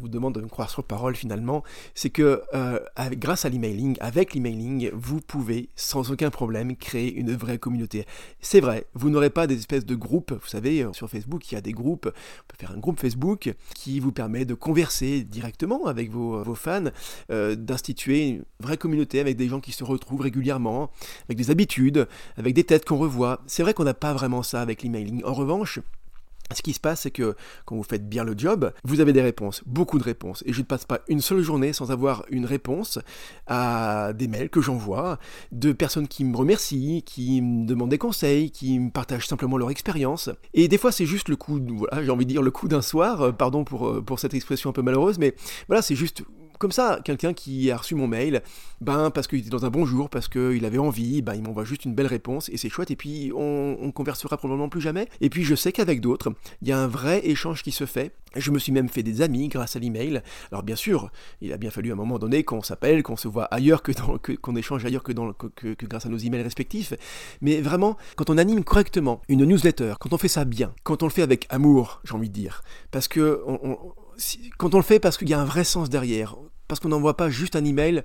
vous 0.01 0.09
demande 0.09 0.35
de 0.35 0.41
me 0.41 0.47
croire 0.47 0.69
sur 0.69 0.83
parole 0.83 1.15
finalement, 1.15 1.63
c'est 1.95 2.09
que 2.09 2.41
euh, 2.53 2.79
grâce 3.11 3.45
à 3.45 3.49
l'emailing, 3.49 3.97
avec 3.99 4.33
l'emailing, 4.33 4.89
vous 4.93 5.21
pouvez 5.21 5.69
sans 5.75 6.11
aucun 6.11 6.29
problème 6.29 6.75
créer 6.75 7.13
une 7.13 7.33
vraie 7.35 7.59
communauté. 7.59 8.05
C'est 8.39 8.59
vrai, 8.59 8.87
vous 8.93 9.09
n'aurez 9.09 9.29
pas 9.29 9.47
des 9.47 9.55
espèces 9.55 9.85
de 9.85 9.95
groupes, 9.95 10.31
vous 10.31 10.47
savez, 10.47 10.83
euh, 10.83 10.93
sur 10.93 11.09
Facebook, 11.09 11.51
il 11.51 11.55
y 11.55 11.57
a 11.57 11.61
des 11.61 11.71
groupes, 11.71 12.07
on 12.07 12.47
peut 12.47 12.57
faire 12.57 12.71
un 12.71 12.79
groupe 12.79 12.99
Facebook 12.99 13.53
qui 13.75 13.99
vous 13.99 14.11
permet 14.11 14.45
de 14.45 14.53
converser 14.53 15.23
directement 15.23 15.85
avec 15.85 16.09
vos, 16.09 16.43
fans, 16.55 16.85
euh, 17.29 17.55
d'instituer 17.55 18.27
une 18.27 18.43
vraie 18.59 18.77
communauté 18.77 19.19
avec 19.19 19.37
des 19.37 19.47
gens 19.47 19.59
qui 19.59 19.71
se 19.71 19.83
retrouvent 19.83 20.21
régulièrement, 20.21 20.91
avec 21.27 21.37
des 21.37 21.51
habitudes, 21.51 22.07
avec 22.37 22.53
des 22.53 22.63
têtes 22.63 22.85
qu'on 22.85 22.97
revoit. 22.97 23.41
C'est 23.47 23.63
vrai 23.63 23.73
qu'on 23.73 23.83
n'a 23.83 23.93
pas 23.93 24.13
vraiment 24.13 24.43
ça 24.43 24.61
avec 24.61 24.83
l'emailing. 24.83 25.23
En 25.23 25.33
revanche, 25.33 25.79
ce 26.55 26.61
qui 26.61 26.73
se 26.73 26.79
passe, 26.79 27.01
c'est 27.01 27.11
que 27.11 27.35
quand 27.65 27.75
vous 27.75 27.83
faites 27.83 28.07
bien 28.07 28.23
le 28.23 28.33
job, 28.37 28.71
vous 28.83 28.99
avez 28.99 29.13
des 29.13 29.21
réponses, 29.21 29.61
beaucoup 29.65 29.97
de 29.97 30.03
réponses. 30.03 30.43
Et 30.45 30.53
je 30.53 30.59
ne 30.59 30.65
passe 30.65 30.85
pas 30.85 31.01
une 31.07 31.21
seule 31.21 31.41
journée 31.41 31.73
sans 31.73 31.91
avoir 31.91 32.25
une 32.29 32.45
réponse 32.45 32.99
à 33.47 34.13
des 34.13 34.27
mails 34.27 34.49
que 34.49 34.61
j'envoie, 34.61 35.19
de 35.51 35.71
personnes 35.71 36.07
qui 36.07 36.23
me 36.23 36.35
remercient, 36.35 37.03
qui 37.05 37.41
me 37.41 37.65
demandent 37.65 37.89
des 37.89 37.97
conseils, 37.97 38.51
qui 38.51 38.79
me 38.79 38.89
partagent 38.89 39.27
simplement 39.27 39.57
leur 39.57 39.69
expérience. 39.69 40.29
Et 40.53 40.67
des 40.67 40.77
fois, 40.77 40.91
c'est 40.91 41.05
juste 41.05 41.29
le 41.29 41.35
coup, 41.35 41.59
voilà, 41.69 42.03
j'ai 42.03 42.11
envie 42.11 42.25
de 42.25 42.31
dire 42.31 42.41
le 42.41 42.51
coup 42.51 42.67
d'un 42.67 42.81
soir, 42.81 43.21
euh, 43.21 43.31
pardon 43.31 43.63
pour, 43.63 43.87
euh, 43.87 44.01
pour 44.01 44.19
cette 44.19 44.33
expression 44.33 44.69
un 44.69 44.73
peu 44.73 44.81
malheureuse, 44.81 45.19
mais 45.19 45.35
voilà, 45.67 45.81
c'est 45.81 45.95
juste 45.95 46.23
comme 46.61 46.71
ça, 46.71 46.99
quelqu'un 47.03 47.33
qui 47.33 47.71
a 47.71 47.77
reçu 47.77 47.95
mon 47.95 48.07
mail, 48.07 48.43
ben 48.81 49.09
parce 49.09 49.27
qu'il 49.27 49.39
était 49.39 49.49
dans 49.49 49.65
un 49.65 49.71
bon 49.71 49.83
jour, 49.83 50.11
parce 50.11 50.27
qu'il 50.27 50.63
avait 50.63 50.77
envie, 50.77 51.23
ben 51.23 51.33
il 51.33 51.41
m'envoie 51.41 51.65
juste 51.65 51.85
une 51.85 51.95
belle 51.95 52.05
réponse 52.05 52.49
et 52.49 52.57
c'est 52.57 52.69
chouette. 52.69 52.91
Et 52.91 52.95
puis 52.95 53.31
on, 53.35 53.77
on 53.81 53.91
conversera 53.91 54.37
probablement 54.37 54.69
plus 54.69 54.79
jamais. 54.79 55.07
Et 55.21 55.31
puis 55.31 55.43
je 55.43 55.55
sais 55.55 55.71
qu'avec 55.71 56.01
d'autres, 56.01 56.33
il 56.61 56.67
y 56.67 56.71
a 56.71 56.77
un 56.77 56.85
vrai 56.85 57.25
échange 57.25 57.63
qui 57.63 57.71
se 57.71 57.87
fait. 57.87 58.13
Je 58.35 58.51
me 58.51 58.59
suis 58.59 58.71
même 58.71 58.89
fait 58.89 59.01
des 59.01 59.23
amis 59.23 59.47
grâce 59.47 59.75
à 59.75 59.79
l'email. 59.79 60.21
Alors 60.51 60.61
bien 60.61 60.75
sûr, 60.75 61.11
il 61.41 61.51
a 61.51 61.57
bien 61.57 61.71
fallu 61.71 61.89
à 61.89 61.93
un 61.93 61.97
moment 61.97 62.19
donné 62.19 62.43
qu'on 62.43 62.61
s'appelle, 62.61 63.01
qu'on 63.01 63.17
se 63.17 63.27
voit 63.27 63.45
ailleurs 63.45 63.81
que 63.81 63.91
qu'on 64.35 64.55
échange 64.55 64.85
ailleurs 64.85 65.03
que, 65.03 65.13
grâce 65.83 66.05
à 66.05 66.09
nos 66.09 66.17
emails 66.17 66.43
respectifs. 66.43 66.93
Mais 67.41 67.59
vraiment, 67.59 67.97
quand 68.15 68.29
on 68.29 68.37
anime 68.37 68.63
correctement 68.63 69.23
une 69.29 69.45
newsletter, 69.45 69.95
quand 69.99 70.13
on 70.13 70.17
fait 70.19 70.27
ça 70.27 70.45
bien, 70.45 70.75
quand 70.83 71.01
on 71.01 71.07
le 71.07 71.11
fait 71.11 71.23
avec 71.23 71.47
amour, 71.49 72.01
j'ai 72.03 72.13
envie 72.13 72.29
de 72.29 72.33
dire, 72.33 72.61
parce 72.91 73.07
que 73.07 73.43
quand 74.57 74.75
on 74.75 74.77
le 74.77 74.83
fait 74.83 74.99
parce 74.99 75.17
qu'il 75.17 75.29
y 75.29 75.33
a 75.33 75.39
un 75.39 75.45
vrai 75.45 75.63
sens 75.63 75.89
derrière, 75.89 76.35
parce 76.71 76.79
qu'on 76.79 76.87
n'envoie 76.87 77.17
pas 77.17 77.29
juste 77.29 77.57
un 77.57 77.65
email 77.65 78.01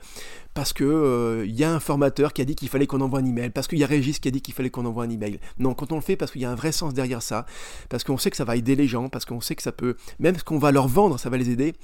parce 0.52 0.72
qu'il 0.72 0.86
euh, 0.86 1.46
y 1.46 1.62
a 1.62 1.72
un 1.72 1.78
formateur 1.78 2.32
qui 2.32 2.42
a 2.42 2.44
dit 2.44 2.56
qu'il 2.56 2.68
fallait 2.68 2.88
qu'on 2.88 3.00
envoie 3.00 3.20
un 3.20 3.24
email, 3.24 3.50
parce 3.50 3.68
qu'il 3.68 3.78
y 3.78 3.84
a 3.84 3.86
Régis 3.86 4.18
qui 4.18 4.26
a 4.26 4.32
dit 4.32 4.40
qu'il 4.40 4.54
fallait 4.54 4.70
qu'on 4.70 4.84
envoie 4.86 5.04
un 5.04 5.10
email. 5.10 5.38
Non, 5.60 5.72
quand 5.72 5.92
on 5.92 5.94
le 5.94 6.00
fait 6.00 6.16
parce 6.16 6.32
qu'il 6.32 6.40
y 6.40 6.44
a 6.44 6.50
un 6.50 6.56
vrai 6.56 6.72
sens 6.72 6.92
derrière 6.92 7.22
ça, 7.22 7.46
parce 7.90 8.02
qu'on 8.02 8.18
sait 8.18 8.28
que 8.28 8.36
ça 8.36 8.44
va 8.44 8.56
aider 8.56 8.74
les 8.74 8.88
gens, 8.88 9.08
parce 9.08 9.24
qu'on 9.24 9.40
sait 9.40 9.54
que 9.54 9.62
ça 9.62 9.70
peut, 9.70 9.94
même 10.18 10.36
ce 10.36 10.42
qu'on 10.42 10.58
va 10.58 10.72
leur 10.72 10.88
vendre, 10.88 11.16
ça 11.16 11.30
va 11.30 11.36
les 11.36 11.48
aider. 11.48 11.74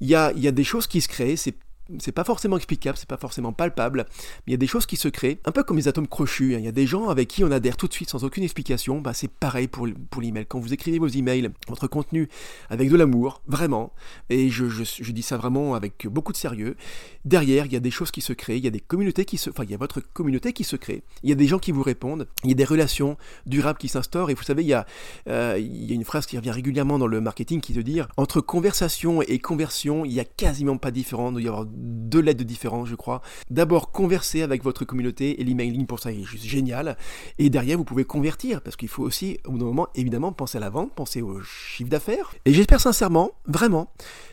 Il 0.00 0.08
y 0.08 0.14
a, 0.14 0.32
y 0.32 0.48
a 0.48 0.50
des 0.50 0.64
choses 0.64 0.86
qui 0.86 1.02
se 1.02 1.08
créent, 1.08 1.36
c'est 1.36 1.56
c'est 1.98 2.12
pas 2.12 2.24
forcément 2.24 2.56
explicable, 2.56 2.96
c'est 2.96 3.08
pas 3.08 3.16
forcément 3.16 3.52
palpable, 3.52 4.06
mais 4.46 4.48
il 4.48 4.52
y 4.52 4.54
a 4.54 4.58
des 4.58 4.66
choses 4.66 4.86
qui 4.86 4.96
se 4.96 5.08
créent, 5.08 5.38
un 5.44 5.52
peu 5.52 5.62
comme 5.62 5.76
les 5.76 5.88
atomes 5.88 6.08
crochus. 6.08 6.54
Hein. 6.54 6.58
Il 6.58 6.64
y 6.64 6.68
a 6.68 6.72
des 6.72 6.86
gens 6.86 7.08
avec 7.08 7.28
qui 7.28 7.44
on 7.44 7.50
adhère 7.50 7.76
tout 7.76 7.88
de 7.88 7.92
suite 7.92 8.10
sans 8.10 8.24
aucune 8.24 8.42
explication. 8.44 9.00
Bah, 9.00 9.12
c'est 9.14 9.30
pareil 9.30 9.68
pour, 9.68 9.86
pour 10.10 10.22
l'email. 10.22 10.46
Quand 10.46 10.58
vous 10.58 10.72
écrivez 10.72 10.98
vos 10.98 11.08
emails, 11.08 11.50
votre 11.68 11.86
contenu 11.86 12.28
avec 12.70 12.90
de 12.90 12.96
l'amour, 12.96 13.42
vraiment, 13.46 13.92
et 14.30 14.50
je, 14.50 14.66
je, 14.66 15.12
dis 15.12 15.22
ça 15.22 15.36
vraiment 15.36 15.74
avec 15.74 16.06
beaucoup 16.06 16.32
de 16.32 16.36
sérieux, 16.36 16.76
derrière, 17.24 17.66
il 17.66 17.72
y 17.72 17.76
a 17.76 17.80
des 17.80 17.90
choses 17.90 18.10
qui 18.10 18.20
se 18.20 18.32
créent, 18.32 18.58
il 18.58 18.64
y 18.64 18.68
a 18.68 18.70
des 18.70 18.80
communautés 18.80 19.24
qui 19.24 19.36
se. 19.36 19.50
Enfin, 19.50 19.64
il 19.64 19.70
y 19.70 19.74
a 19.74 19.78
votre 19.78 20.00
communauté 20.00 20.52
qui 20.52 20.64
se 20.64 20.76
crée, 20.76 21.02
il 21.22 21.28
y 21.28 21.32
a 21.32 21.36
des 21.36 21.46
gens 21.46 21.58
qui 21.58 21.72
vous 21.72 21.82
répondent, 21.82 22.26
il 22.42 22.50
y 22.50 22.52
a 22.52 22.56
des 22.56 22.64
relations 22.64 23.16
durables 23.46 23.78
qui 23.78 23.88
s'instaurent, 23.88 24.30
et 24.30 24.34
vous 24.34 24.42
savez, 24.42 24.62
il 24.62 24.68
y, 24.68 24.74
a, 24.74 24.86
euh, 25.28 25.58
y 25.60 25.92
a 25.92 25.94
une 25.94 26.04
phrase 26.04 26.26
qui 26.26 26.36
revient 26.36 26.50
régulièrement 26.50 26.98
dans 26.98 27.06
le 27.06 27.20
marketing 27.20 27.60
qui 27.60 27.74
te 27.74 27.80
dit 27.80 28.00
entre 28.16 28.40
conversation 28.40 29.22
et 29.22 29.38
conversion, 29.38 30.04
il 30.04 30.12
n'y 30.12 30.20
a 30.20 30.24
quasiment 30.24 30.76
pas 30.76 30.90
de 30.90 30.96
différence, 30.96 31.30
il 31.30 31.34
doit 31.34 31.42
y 31.42 31.48
avoir 31.48 31.66
deux 31.74 32.20
lettres 32.20 32.44
de 32.44 32.54
je 32.84 32.94
crois. 32.94 33.20
D'abord, 33.50 33.90
converser 33.92 34.42
avec 34.42 34.62
votre 34.62 34.84
communauté 34.84 35.40
et 35.40 35.44
l'emailing 35.44 35.86
pour 35.86 36.00
ça 36.00 36.12
est 36.12 36.22
juste 36.22 36.44
génial. 36.44 36.96
Et 37.38 37.50
derrière, 37.50 37.76
vous 37.76 37.84
pouvez 37.84 38.04
convertir 38.04 38.60
parce 38.62 38.76
qu'il 38.76 38.88
faut 38.88 39.02
aussi, 39.02 39.38
au 39.44 39.52
bout 39.52 39.58
d'un 39.58 39.66
moment, 39.66 39.88
évidemment, 39.94 40.32
penser 40.32 40.58
à 40.58 40.60
la 40.60 40.70
vente, 40.70 40.94
penser 40.94 41.22
au 41.22 41.40
chiffre 41.42 41.90
d'affaires. 41.90 42.32
Et 42.44 42.52
j'espère 42.52 42.80
sincèrement, 42.80 43.32
vraiment, 43.46 43.92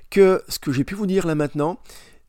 que 0.10 0.42
ce 0.48 0.60
que 0.60 0.72
j'ai 0.72 0.84
pu 0.84 0.96
vous 0.96 1.08
dire 1.08 1.28
là 1.28 1.36
maintenant, 1.36 1.80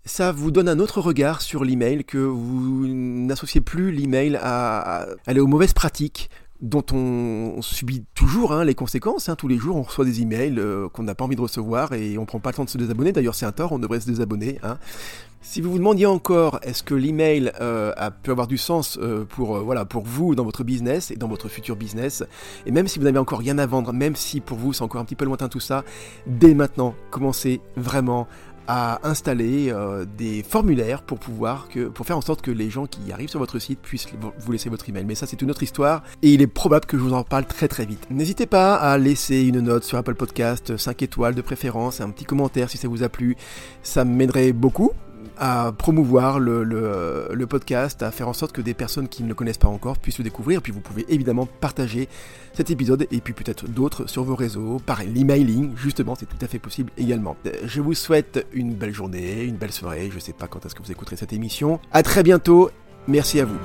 ça 0.04 0.32
vous 0.32 0.50
donne 0.50 0.68
un 0.68 0.78
autre 0.78 1.00
regard 1.00 1.42
sur 1.42 1.64
l'email, 1.64 2.04
que 2.04 2.18
vous 2.18 2.86
n'associez 2.86 3.60
plus 3.60 3.92
l'email 3.92 4.36
à, 4.40 5.06
aller 5.26 5.40
aux 5.40 5.46
mauvaises 5.46 5.72
pratiques, 5.72 6.30
dont 6.62 6.84
on, 6.92 7.60
subit 7.60 8.04
toujours 8.14 8.52
hein, 8.52 8.64
les 8.64 8.74
conséquences. 8.74 9.28
Hein. 9.28 9.36
Tous 9.36 9.48
les 9.48 9.58
jours, 9.58 9.76
on 9.76 9.82
reçoit 9.82 10.04
des 10.04 10.22
emails 10.22 10.58
euh, 10.58 10.88
qu'on 10.88 11.02
n'a 11.02 11.14
pas 11.14 11.24
envie 11.24 11.36
de 11.36 11.40
recevoir 11.40 11.92
et 11.92 12.16
on 12.18 12.24
prend 12.24 12.38
pas 12.38 12.50
le 12.50 12.56
temps 12.56 12.64
de 12.64 12.70
se 12.70 12.78
désabonner. 12.78 13.12
D'ailleurs, 13.12 13.34
c'est 13.34 13.46
un 13.46 13.52
tort, 13.52 13.72
on 13.72 13.78
devrait 13.78 14.00
se 14.00 14.06
désabonner. 14.06 14.58
Hein. 14.62 14.78
Si 15.44 15.60
vous 15.60 15.72
vous 15.72 15.78
demandiez 15.78 16.06
encore, 16.06 16.60
est-ce 16.62 16.84
que 16.84 16.94
l'email 16.94 17.50
euh, 17.60 17.92
a 17.96 18.12
pu 18.12 18.30
avoir 18.30 18.46
du 18.46 18.58
sens 18.58 18.96
euh, 19.02 19.24
pour, 19.24 19.58
voilà, 19.58 19.84
pour 19.84 20.04
vous 20.04 20.36
dans 20.36 20.44
votre 20.44 20.62
business 20.62 21.10
et 21.10 21.16
dans 21.16 21.26
votre 21.26 21.48
futur 21.48 21.74
business, 21.74 22.22
et 22.64 22.70
même 22.70 22.86
si 22.86 23.00
vous 23.00 23.04
n'avez 23.04 23.18
encore 23.18 23.40
rien 23.40 23.58
à 23.58 23.66
vendre, 23.66 23.92
même 23.92 24.14
si 24.14 24.40
pour 24.40 24.56
vous 24.56 24.72
c'est 24.72 24.82
encore 24.82 25.00
un 25.00 25.04
petit 25.04 25.16
peu 25.16 25.24
lointain 25.24 25.48
tout 25.48 25.58
ça, 25.58 25.82
dès 26.28 26.54
maintenant, 26.54 26.94
commencez 27.10 27.60
vraiment 27.74 28.28
à 28.68 29.00
installer 29.06 29.70
euh, 29.70 30.04
des 30.18 30.42
formulaires 30.42 31.02
pour 31.02 31.18
pouvoir 31.18 31.68
que, 31.68 31.88
pour 31.88 32.06
faire 32.06 32.18
en 32.18 32.22
sorte 32.22 32.42
que 32.42 32.50
les 32.50 32.70
gens 32.70 32.86
qui 32.86 33.12
arrivent 33.12 33.28
sur 33.28 33.38
votre 33.38 33.58
site 33.58 33.80
puissent 33.80 34.06
vous 34.38 34.52
laisser 34.52 34.68
votre 34.68 34.88
email. 34.88 35.04
Mais 35.04 35.14
ça, 35.14 35.26
c'est 35.26 35.42
une 35.42 35.50
autre 35.50 35.62
histoire 35.62 36.02
et 36.22 36.32
il 36.32 36.42
est 36.42 36.46
probable 36.46 36.86
que 36.86 36.96
je 36.96 37.02
vous 37.02 37.14
en 37.14 37.24
parle 37.24 37.46
très 37.46 37.68
très 37.68 37.84
vite. 37.84 38.06
N'hésitez 38.10 38.46
pas 38.46 38.74
à 38.74 38.98
laisser 38.98 39.42
une 39.42 39.60
note 39.60 39.84
sur 39.84 39.98
Apple 39.98 40.14
Podcast, 40.14 40.76
5 40.76 41.02
étoiles 41.02 41.34
de 41.34 41.42
préférence, 41.42 42.00
un 42.00 42.10
petit 42.10 42.24
commentaire 42.24 42.70
si 42.70 42.78
ça 42.78 42.88
vous 42.88 43.02
a 43.02 43.08
plu. 43.08 43.36
Ça 43.82 44.04
m'aiderait 44.04 44.52
beaucoup 44.52 44.92
à 45.38 45.72
promouvoir 45.76 46.38
le, 46.38 47.46
podcast, 47.48 48.02
à 48.02 48.10
faire 48.10 48.28
en 48.28 48.32
sorte 48.32 48.52
que 48.52 48.60
des 48.60 48.74
personnes 48.74 49.08
qui 49.08 49.22
ne 49.22 49.28
le 49.28 49.34
connaissent 49.34 49.58
pas 49.58 49.68
encore 49.68 49.98
puissent 49.98 50.18
le 50.18 50.24
découvrir. 50.24 50.62
Puis 50.62 50.72
vous 50.72 50.80
pouvez 50.80 51.04
évidemment 51.08 51.46
partager 51.46 52.08
cet 52.52 52.70
épisode 52.70 53.06
et 53.10 53.20
puis 53.20 53.32
peut-être 53.32 53.68
d'autres 53.68 54.06
sur 54.08 54.24
vos 54.24 54.36
réseaux, 54.36 54.80
par 54.84 55.02
l'emailing, 55.02 55.72
justement, 55.76 56.14
c'est 56.14 56.26
tout 56.26 56.42
à 56.42 56.46
fait 56.46 56.58
possible 56.58 56.90
également. 56.98 57.36
Je 57.64 57.80
vous 57.80 57.94
souhaite 57.94 58.46
une 58.52 58.74
belle 58.74 58.94
journée, 58.94 59.44
une 59.44 59.56
belle 59.56 59.72
soirée, 59.72 60.10
je 60.12 60.18
sais 60.18 60.32
pas 60.32 60.46
quand 60.46 60.64
est-ce 60.66 60.74
que 60.74 60.82
vous 60.82 60.92
écouterez 60.92 61.16
cette 61.16 61.32
émission. 61.32 61.80
À 61.92 62.02
très 62.02 62.22
bientôt, 62.22 62.70
merci 63.06 63.40
à 63.40 63.44
vous. 63.44 63.58